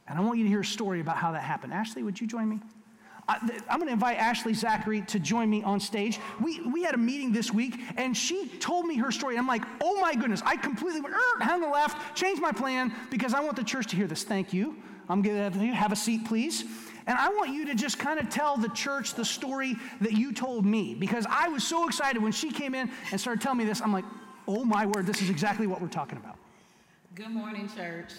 And 0.06 0.18
I 0.18 0.22
want 0.22 0.36
you 0.36 0.44
to 0.44 0.50
hear 0.50 0.60
a 0.60 0.64
story 0.64 1.00
about 1.00 1.16
how 1.16 1.32
that 1.32 1.42
happened. 1.42 1.72
Ashley, 1.72 2.02
would 2.02 2.20
you 2.20 2.26
join 2.26 2.50
me? 2.50 2.60
I, 3.26 3.38
am 3.70 3.78
going 3.78 3.86
to 3.86 3.92
invite 3.94 4.18
Ashley 4.18 4.52
Zachary 4.52 5.00
to 5.06 5.18
join 5.18 5.48
me 5.48 5.62
on 5.62 5.80
stage. 5.80 6.20
We, 6.42 6.60
we 6.60 6.82
had 6.82 6.94
a 6.94 6.98
meeting 6.98 7.32
this 7.32 7.50
week, 7.50 7.80
and 7.96 8.14
she 8.14 8.48
told 8.60 8.84
me 8.84 8.98
her 8.98 9.10
story. 9.10 9.38
I'm 9.38 9.46
like, 9.46 9.62
oh 9.80 9.98
my 9.98 10.14
goodness, 10.14 10.42
I 10.44 10.58
completely 10.58 11.00
went, 11.00 11.14
er, 11.14 11.40
hang 11.40 11.62
the 11.62 11.68
left, 11.68 12.14
changed 12.14 12.42
my 12.42 12.52
plan 12.52 12.92
because 13.10 13.32
I 13.32 13.40
want 13.40 13.56
the 13.56 13.64
church 13.64 13.86
to 13.86 13.96
hear 13.96 14.06
this. 14.06 14.24
Thank 14.24 14.52
you. 14.52 14.76
I'm 15.08 15.22
going 15.22 15.50
to 15.50 15.58
have 15.68 15.92
a 15.92 15.96
seat, 15.96 16.26
please. 16.26 16.64
And 17.06 17.18
I 17.18 17.28
want 17.28 17.50
you 17.50 17.66
to 17.66 17.74
just 17.74 17.98
kind 17.98 18.18
of 18.18 18.30
tell 18.30 18.56
the 18.56 18.68
church 18.70 19.14
the 19.14 19.24
story 19.24 19.76
that 20.00 20.12
you 20.12 20.32
told 20.32 20.64
me 20.64 20.94
because 20.94 21.26
I 21.28 21.48
was 21.48 21.66
so 21.66 21.86
excited 21.86 22.22
when 22.22 22.32
she 22.32 22.50
came 22.50 22.74
in 22.74 22.90
and 23.10 23.20
started 23.20 23.42
telling 23.42 23.58
me 23.58 23.64
this. 23.64 23.82
I'm 23.82 23.92
like, 23.92 24.04
oh 24.48 24.64
my 24.64 24.86
word, 24.86 25.06
this 25.06 25.20
is 25.20 25.28
exactly 25.28 25.66
what 25.66 25.80
we're 25.80 25.88
talking 25.88 26.16
about. 26.16 26.36
Good 27.14 27.30
morning, 27.30 27.68
church. 27.76 28.10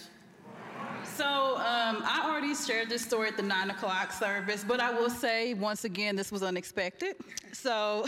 So 1.03 1.57
um, 1.57 2.03
I 2.03 2.23
already 2.25 2.53
shared 2.55 2.89
this 2.89 3.01
story 3.01 3.29
at 3.29 3.37
the 3.37 3.43
nine 3.43 3.69
o'clock 3.69 4.11
service, 4.11 4.65
but 4.67 4.79
I 4.79 4.91
will 4.91 5.09
say 5.09 5.53
once 5.53 5.85
again, 5.85 6.15
this 6.15 6.31
was 6.31 6.43
unexpected. 6.43 7.15
So 7.53 8.05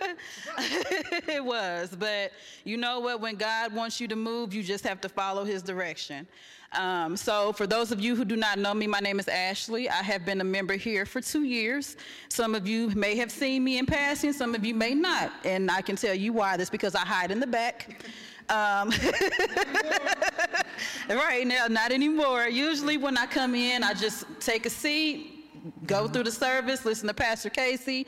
it 0.58 1.44
was, 1.44 1.96
but 1.98 2.32
you 2.64 2.76
know 2.76 3.00
what? 3.00 3.20
When 3.20 3.36
God 3.36 3.72
wants 3.72 4.00
you 4.00 4.08
to 4.08 4.16
move, 4.16 4.52
you 4.52 4.62
just 4.62 4.84
have 4.86 5.00
to 5.02 5.08
follow 5.08 5.44
His 5.44 5.62
direction. 5.62 6.26
Um, 6.74 7.16
so, 7.16 7.52
for 7.52 7.66
those 7.66 7.92
of 7.92 8.00
you 8.00 8.16
who 8.16 8.24
do 8.24 8.36
not 8.36 8.58
know 8.58 8.72
me, 8.72 8.86
my 8.86 9.00
name 9.00 9.20
is 9.20 9.28
Ashley. 9.28 9.90
I 9.90 10.02
have 10.02 10.24
been 10.24 10.40
a 10.40 10.44
member 10.44 10.74
here 10.74 11.04
for 11.04 11.20
two 11.20 11.42
years. 11.42 11.96
Some 12.28 12.54
of 12.54 12.66
you 12.66 12.88
may 12.90 13.14
have 13.16 13.30
seen 13.30 13.62
me 13.62 13.78
in 13.78 13.84
passing, 13.84 14.32
some 14.32 14.54
of 14.54 14.64
you 14.64 14.74
may 14.74 14.94
not. 14.94 15.32
And 15.44 15.70
I 15.70 15.82
can 15.82 15.96
tell 15.96 16.14
you 16.14 16.32
why. 16.32 16.56
That's 16.56 16.70
because 16.70 16.94
I 16.94 17.00
hide 17.00 17.30
in 17.30 17.40
the 17.40 17.46
back. 17.46 18.02
Um, 18.48 18.90
right 21.10 21.46
now, 21.46 21.66
not 21.68 21.92
anymore. 21.92 22.48
Usually, 22.48 22.96
when 22.96 23.18
I 23.18 23.26
come 23.26 23.54
in, 23.54 23.84
I 23.84 23.92
just 23.92 24.24
take 24.40 24.64
a 24.64 24.70
seat, 24.70 25.44
go 25.86 26.08
through 26.08 26.24
the 26.24 26.32
service, 26.32 26.86
listen 26.86 27.06
to 27.08 27.14
Pastor 27.14 27.50
Casey, 27.50 28.06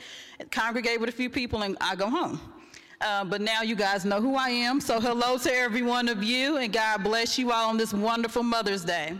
congregate 0.49 0.99
with 0.99 1.09
a 1.09 1.13
few 1.13 1.29
people, 1.29 1.61
and 1.61 1.77
I 1.79 1.95
go 1.95 2.09
home. 2.09 2.41
Uh, 3.01 3.25
but 3.25 3.41
now 3.41 3.61
you 3.61 3.75
guys 3.75 4.05
know 4.05 4.21
who 4.21 4.35
I 4.35 4.49
am. 4.49 4.79
So 4.79 4.99
hello 4.99 5.37
to 5.39 5.53
every 5.53 5.81
one 5.81 6.07
of 6.07 6.23
you, 6.23 6.57
and 6.57 6.71
God 6.71 7.03
bless 7.03 7.37
you 7.37 7.51
all 7.51 7.69
on 7.69 7.77
this 7.77 7.93
wonderful 7.93 8.43
Mother's 8.43 8.85
Day. 8.85 9.17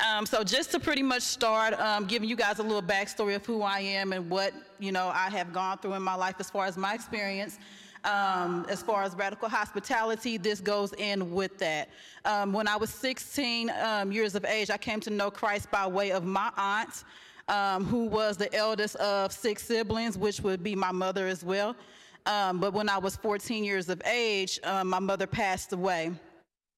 Um, 0.00 0.24
so 0.26 0.42
just 0.42 0.70
to 0.72 0.80
pretty 0.80 1.02
much 1.02 1.22
start 1.22 1.78
um, 1.78 2.06
giving 2.06 2.28
you 2.28 2.36
guys 2.36 2.58
a 2.58 2.62
little 2.62 2.82
backstory 2.82 3.36
of 3.36 3.44
who 3.44 3.62
I 3.62 3.80
am 3.80 4.12
and 4.12 4.28
what 4.30 4.52
you 4.78 4.90
know 4.92 5.08
I 5.14 5.30
have 5.30 5.52
gone 5.52 5.78
through 5.78 5.94
in 5.94 6.02
my 6.02 6.14
life 6.14 6.36
as 6.38 6.50
far 6.50 6.66
as 6.66 6.76
my 6.76 6.94
experience. 6.94 7.58
Um, 8.04 8.66
as 8.68 8.82
far 8.82 9.04
as 9.04 9.14
radical 9.14 9.48
hospitality, 9.48 10.36
this 10.36 10.60
goes 10.60 10.92
in 10.94 11.32
with 11.32 11.56
that. 11.58 11.88
Um, 12.24 12.52
when 12.52 12.66
I 12.66 12.74
was 12.74 12.90
16 12.90 13.70
um, 13.70 14.10
years 14.10 14.34
of 14.34 14.44
age, 14.44 14.70
I 14.70 14.76
came 14.76 14.98
to 15.00 15.10
know 15.10 15.30
Christ 15.30 15.70
by 15.70 15.86
way 15.86 16.10
of 16.10 16.24
my 16.24 16.50
aunt, 16.56 17.04
um, 17.46 17.84
who 17.84 18.06
was 18.06 18.36
the 18.36 18.52
eldest 18.56 18.96
of 18.96 19.30
six 19.30 19.62
siblings, 19.62 20.18
which 20.18 20.40
would 20.40 20.64
be 20.64 20.74
my 20.74 20.90
mother 20.90 21.28
as 21.28 21.44
well. 21.44 21.76
Um, 22.26 22.60
but 22.60 22.72
when 22.72 22.88
I 22.88 22.98
was 22.98 23.16
14 23.16 23.64
years 23.64 23.88
of 23.88 24.00
age, 24.06 24.60
um, 24.64 24.88
my 24.88 24.98
mother 24.98 25.26
passed 25.26 25.72
away. 25.72 26.12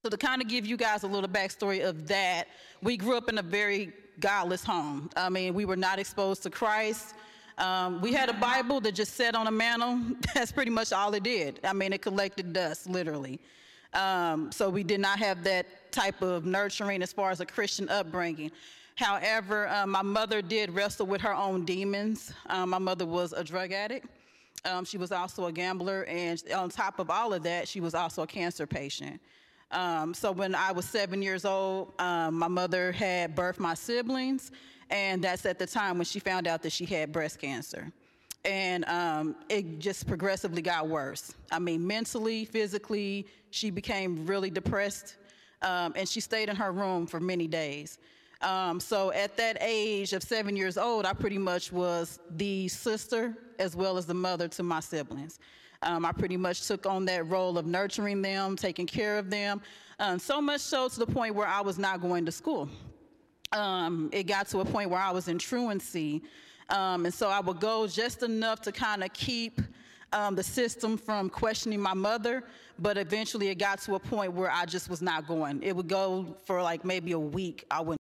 So 0.03 0.11
to 0.11 0.17
kind 0.17 0.43
of 0.43 0.49
give 0.49 0.67
you 0.67 0.77
guys 0.77 1.03
a 1.03 1.07
little 1.07 1.29
backstory 1.29 1.87
of 1.87 2.07
that, 2.09 2.49
we 2.83 2.97
grew 2.97 3.17
up 3.17 3.29
in 3.29 3.39
a 3.39 3.43
very 3.43 3.93
godless 4.21 4.65
home. 4.65 5.11
I 5.17 5.29
mean, 5.29 5.55
we 5.55 5.65
were 5.65 5.77
not 5.77 5.99
exposed 5.99 6.43
to 6.45 6.51
Christ. 6.51 7.15
Um, 7.59 8.01
we 8.01 8.13
had 8.13 8.29
a 8.29 8.35
Bible 8.35 8.81
that 8.81 8.95
just 8.95 9.15
sat 9.15 9.35
on 9.35 9.47
a 9.47 9.51
mantle. 9.51 10.01
That's 10.35 10.53
pretty 10.53 10.71
much 10.71 10.93
all 10.93 11.15
it 11.15 11.23
did. 11.23 11.61
I 11.65 11.73
mean, 11.73 11.93
it 11.93 12.03
collected 12.03 12.53
dust, 12.53 12.89
literally. 12.89 13.41
Um, 13.93 14.51
so 14.51 14.69
we 14.69 14.83
did 14.83 15.01
not 15.01 15.19
have 15.21 15.45
that 15.45 15.93
type 15.93 16.21
of 16.21 16.45
nurturing 16.45 17.03
as 17.03 17.13
far 17.13 17.31
as 17.31 17.41
a 17.41 17.47
Christian 17.47 17.89
upbringing. 17.89 18.51
However, 18.97 19.69
uh, 19.69 19.87
my 19.87 20.03
mother 20.03 20.43
did 20.43 20.71
wrestle 20.71 21.07
with 21.07 21.21
her 21.21 21.35
own 21.35 21.65
demons. 21.65 22.33
Um, 22.47 22.71
my 22.71 22.79
mother 22.79 23.07
was 23.07 23.33
a 23.33 23.43
drug 23.43 23.73
addict. 23.73 24.07
Um, 24.65 24.85
she 24.85 24.97
was 24.97 25.13
also 25.13 25.47
a 25.47 25.53
gambler, 25.53 26.05
and 26.05 26.43
on 26.55 26.71
top 26.71 26.99
of 26.99 27.11
all 27.11 27.35
of 27.35 27.43
that, 27.43 27.69
she 27.69 27.81
was 27.81 27.95
also 27.95 28.23
a 28.23 28.27
cancer 28.27 28.67
patient. 28.67 29.21
Um, 29.71 30.15
so 30.15 30.33
when 30.33 30.55
I 30.55 30.73
was 30.73 30.85
seven 30.85 31.21
years 31.21 31.45
old, 31.45 31.93
um, 31.99 32.39
my 32.39 32.49
mother 32.49 32.93
had 32.93 33.35
birthed 33.37 33.59
my 33.59 33.75
siblings, 33.75 34.53
and 34.91 35.23
that's 35.23 35.45
at 35.45 35.59
the 35.59 35.67
time 35.67 35.99
when 35.99 36.05
she 36.05 36.19
found 36.21 36.47
out 36.47 36.63
that 36.63 36.73
she 36.73 36.85
had 36.85 37.13
breast 37.13 37.41
cancer. 37.41 37.93
And 38.45 38.85
um, 38.87 39.37
it 39.49 39.79
just 39.79 40.07
progressively 40.07 40.63
got 40.63 40.89
worse. 40.89 41.35
I 41.51 41.59
mean, 41.59 41.87
mentally, 41.87 42.45
physically, 42.45 43.27
she 43.51 43.71
became 43.71 44.27
really 44.27 44.51
depressed, 44.51 45.17
um, 45.63 45.95
and 45.97 46.09
she 46.09 46.21
stayed 46.21 46.49
in 46.49 46.57
her 46.57 46.71
room 46.71 47.07
for 47.07 47.21
many 47.21 47.47
days. 47.47 47.99
Um, 48.45 48.79
so 48.79 49.11
at 49.13 49.37
that 49.39 49.57
age 49.61 50.13
of 50.13 50.23
seven 50.23 50.55
years 50.55 50.77
old, 50.79 51.07
I 51.07 51.13
pretty 51.15 51.39
much 51.39 51.73
was 51.73 52.21
the 52.37 52.69
sister 52.69 53.37
as 53.59 53.75
well 53.75 53.97
as 53.97 54.07
the 54.07 54.15
mother 54.15 54.49
to 54.49 54.63
my 54.63 54.81
siblings. 54.81 55.39
Um, 55.83 56.05
I 56.05 56.13
pretty 56.13 56.37
much 56.37 56.67
took 56.69 56.87
on 56.87 57.05
that 57.07 57.27
role 57.29 57.59
of 57.59 57.67
nurturing 57.67 58.23
them, 58.23 58.55
taking 58.57 58.87
care 58.87 59.19
of 59.19 59.31
them, 59.31 59.61
um, 59.99 60.19
so 60.19 60.41
much 60.41 60.61
so 60.61 60.89
to 60.89 60.99
the 60.99 61.07
point 61.07 61.35
where 61.35 61.47
I 61.47 61.61
was 61.61 61.79
not 61.79 62.01
going 62.01 62.25
to 62.27 62.33
school. 62.33 62.69
um, 63.55 64.11
it 64.13 64.25
got 64.25 64.49
to 64.49 64.61
a 64.61 64.65
point 64.65 64.91
where 64.91 65.01
I 65.01 65.11
was 65.11 65.29
in 65.29 65.39
truancy. 65.39 66.23
Um, 66.71 67.05
and 67.05 67.15
so 67.15 67.29
I 67.29 67.41
would 67.41 67.61
go 67.61 67.87
just 67.87 68.23
enough 68.23 68.61
to 68.63 68.73
kind 68.73 69.05
of 69.05 69.13
keep 69.13 69.61
um, 70.13 70.35
the 70.35 70.43
system 70.43 70.97
from 70.97 71.29
questioning 71.29 71.81
my 71.81 71.95
mother, 71.95 72.45
but 72.79 72.97
eventually 72.97 73.49
it 73.49 73.57
got 73.57 73.81
to 73.83 73.97
a 73.97 73.99
point 73.99 74.33
where 74.33 74.51
I 74.51 74.65
just 74.65 74.89
was 74.89 75.03
not 75.03 75.27
going. 75.27 75.63
It 75.63 75.75
would 75.75 75.89
go 75.89 76.37
for 76.45 76.63
like 76.63 76.85
maybe 76.85 77.13
a 77.13 77.19
week. 77.19 77.65
I 77.71 77.81
wouldn't. 77.81 77.93